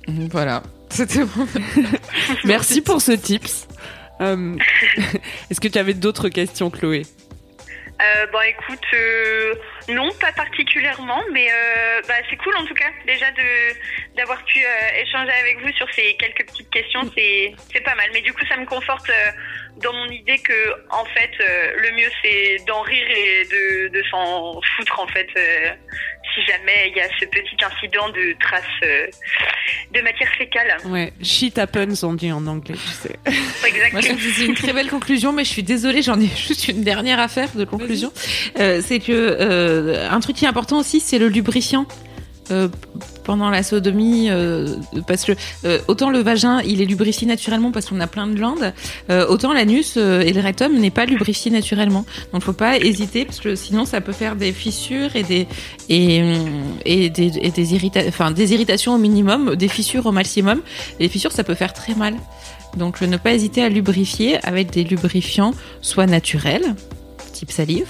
Mhm, 0.08 0.28
Voilà. 0.32 0.62
C'était 0.88 1.24
bon. 1.24 1.46
Merci 2.44 2.80
pour 2.80 3.00
ce 3.00 3.12
tips. 3.12 3.68
Euh, 4.20 4.56
Est-ce 5.50 5.60
que 5.60 5.68
tu 5.68 5.78
avais 5.78 5.94
d'autres 5.94 6.28
questions, 6.28 6.68
Chloé? 6.70 7.02
Euh, 8.00 8.26
bon, 8.32 8.40
écoute, 8.40 8.84
euh, 8.94 9.54
non, 9.88 10.10
pas 10.20 10.32
particulièrement, 10.32 11.22
mais 11.32 11.48
euh, 11.50 12.00
bah, 12.08 12.14
c'est 12.30 12.36
cool 12.36 12.56
en 12.56 12.64
tout 12.64 12.74
cas, 12.74 12.88
déjà 13.06 13.30
de 13.32 14.16
d'avoir 14.16 14.42
pu 14.44 14.58
euh, 14.58 15.02
échanger 15.02 15.32
avec 15.32 15.60
vous 15.60 15.70
sur 15.72 15.86
ces 15.92 16.14
quelques 16.14 16.46
petites 16.46 16.70
questions, 16.70 17.02
c'est 17.14 17.52
c'est 17.72 17.82
pas 17.82 17.94
mal. 17.94 18.08
Mais 18.14 18.22
du 18.22 18.32
coup, 18.32 18.44
ça 18.48 18.56
me 18.56 18.64
conforte 18.64 19.10
euh, 19.10 19.30
dans 19.82 19.92
mon 19.92 20.06
idée 20.08 20.38
que, 20.38 20.86
en 20.90 21.04
fait, 21.04 21.30
euh, 21.40 21.72
le 21.76 21.90
mieux 21.92 22.10
c'est 22.22 22.56
d'en 22.66 22.80
rire 22.80 23.06
et 23.10 23.44
de, 23.44 23.88
de 23.88 24.02
s'en 24.04 24.60
foutre 24.76 25.00
en 25.00 25.08
fait, 25.08 25.28
euh, 25.36 25.70
si 26.34 26.44
jamais 26.46 26.90
il 26.90 26.96
y 26.96 27.00
a 27.00 27.08
ce 27.18 27.24
petit 27.24 27.56
incident 27.64 28.08
de 28.10 28.36
traces 28.40 28.62
euh, 28.84 29.06
de 29.92 30.00
matière 30.00 30.28
fécale. 30.36 30.76
Ouais, 30.86 31.12
shit 31.22 31.58
happens, 31.58 32.02
on 32.04 32.14
dit 32.14 32.30
en 32.32 32.46
anglais, 32.46 32.74
tu 32.74 32.90
sais. 32.90 33.16
Exactement. 33.66 34.18
c'est 34.36 34.46
une 34.46 34.54
très 34.54 34.72
belle 34.72 34.88
conclusion, 34.88 35.32
mais 35.32 35.44
je 35.44 35.50
suis 35.50 35.62
désolée, 35.62 36.02
j'en 36.02 36.20
ai 36.20 36.26
juste 36.36 36.68
une 36.68 36.82
dernière 36.82 37.20
affaire 37.20 37.50
de 37.54 37.64
conclusion. 37.64 38.12
Euh, 38.58 38.80
c'est 38.84 39.00
que 39.00 39.12
euh, 39.12 40.08
un 40.10 40.20
truc 40.20 40.36
qui 40.36 40.44
est 40.44 40.48
important 40.48 40.78
aussi, 40.78 41.00
c'est 41.00 41.18
le 41.18 41.28
lubrifiant. 41.28 41.86
Euh, 42.50 42.68
pendant 43.24 43.50
la 43.50 43.62
sodomie, 43.62 44.28
euh, 44.30 44.74
parce 45.06 45.24
que 45.24 45.32
euh, 45.64 45.78
autant 45.86 46.10
le 46.10 46.18
vagin 46.18 46.60
il 46.62 46.80
est 46.80 46.84
lubrifié 46.84 47.26
naturellement 47.26 47.70
parce 47.70 47.86
qu'on 47.86 48.00
a 48.00 48.08
plein 48.08 48.26
de 48.26 48.34
glandes, 48.34 48.72
autant 49.28 49.52
l'anus 49.52 49.96
et 49.96 50.32
le 50.32 50.40
rectum 50.40 50.76
n'est 50.76 50.90
pas 50.90 51.06
lubrifié 51.06 51.50
naturellement. 51.50 52.04
Donc 52.32 52.42
faut 52.42 52.52
pas 52.52 52.78
hésiter 52.78 53.24
parce 53.24 53.38
que 53.38 53.54
sinon 53.54 53.84
ça 53.84 54.00
peut 54.00 54.12
faire 54.12 54.34
des 54.34 54.52
fissures 54.52 55.14
et 55.14 55.22
des 55.22 55.46
et, 55.88 57.10
des 57.10 57.30
des, 57.30 57.74
irrita 57.74 58.00
enfin, 58.08 58.32
des 58.32 58.52
irritations 58.52 58.94
au 58.94 58.98
minimum, 58.98 59.54
des 59.54 59.68
fissures 59.68 60.06
au 60.06 60.12
maximum. 60.12 60.60
Et 60.98 61.04
les 61.04 61.08
fissures 61.08 61.32
ça 61.32 61.44
peut 61.44 61.54
faire 61.54 61.72
très 61.72 61.94
mal. 61.94 62.14
Donc 62.76 63.00
ne 63.00 63.16
pas 63.16 63.32
hésiter 63.32 63.62
à 63.62 63.68
lubrifier 63.68 64.44
avec 64.44 64.70
des 64.70 64.82
lubrifiants 64.82 65.54
soit 65.82 66.06
naturels, 66.06 66.74
type 67.32 67.52
salive, 67.52 67.86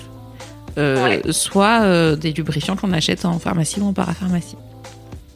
euh, 0.78 1.04
Ouais. 1.04 1.22
soit 1.32 1.82
euh, 1.82 2.16
des 2.16 2.32
lubrifiants 2.32 2.76
qu'on 2.76 2.92
achète 2.92 3.24
en 3.24 3.38
pharmacie 3.38 3.80
ou 3.80 3.88
en 3.88 3.92
parapharmacie. 3.92 4.56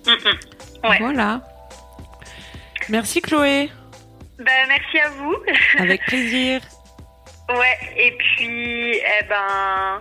Mm, 0.07 0.11
mm. 0.11 0.89
Ouais. 0.91 0.99
Voilà. 1.01 1.43
Merci, 2.89 3.21
Chloé. 3.23 3.71
Bah, 4.39 4.51
merci 4.69 4.99
à 4.99 5.11
vous. 5.11 5.37
Avec 5.79 6.03
plaisir. 6.07 6.61
Ouais, 7.47 7.77
et 7.99 8.17
puis, 8.17 8.93
eh 8.95 9.25
ben, 9.29 10.01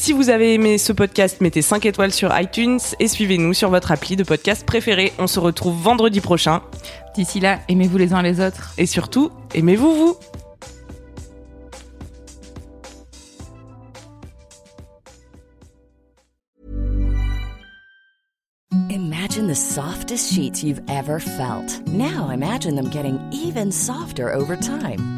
Si 0.00 0.12
vous 0.12 0.30
avez 0.30 0.54
aimé 0.54 0.78
ce 0.78 0.92
podcast, 0.92 1.40
mettez 1.40 1.60
5 1.60 1.84
étoiles 1.84 2.12
sur 2.12 2.30
iTunes 2.38 2.78
et 3.00 3.08
suivez-nous 3.08 3.52
sur 3.52 3.68
votre 3.68 3.90
appli 3.90 4.14
de 4.14 4.22
podcast 4.22 4.64
préféré. 4.64 5.12
On 5.18 5.26
se 5.26 5.40
retrouve 5.40 5.76
vendredi 5.82 6.20
prochain. 6.20 6.62
D'ici 7.16 7.40
là, 7.40 7.58
aimez-vous 7.68 7.98
les 7.98 8.12
uns 8.12 8.22
les 8.22 8.40
autres. 8.40 8.72
Et 8.78 8.86
surtout, 8.86 9.32
aimez-vous 9.54 9.92
vous 9.92 10.16
Imagine 18.88 19.48
the 19.48 19.56
softest 19.56 20.32
sheets 20.32 20.62
you've 20.62 20.80
ever 20.88 21.18
felt. 21.18 21.82
Now 21.88 22.30
imagine 22.30 22.76
them 22.76 22.88
getting 22.88 23.18
even 23.32 23.72
softer 23.72 24.32
over 24.32 24.56
time. 24.56 25.17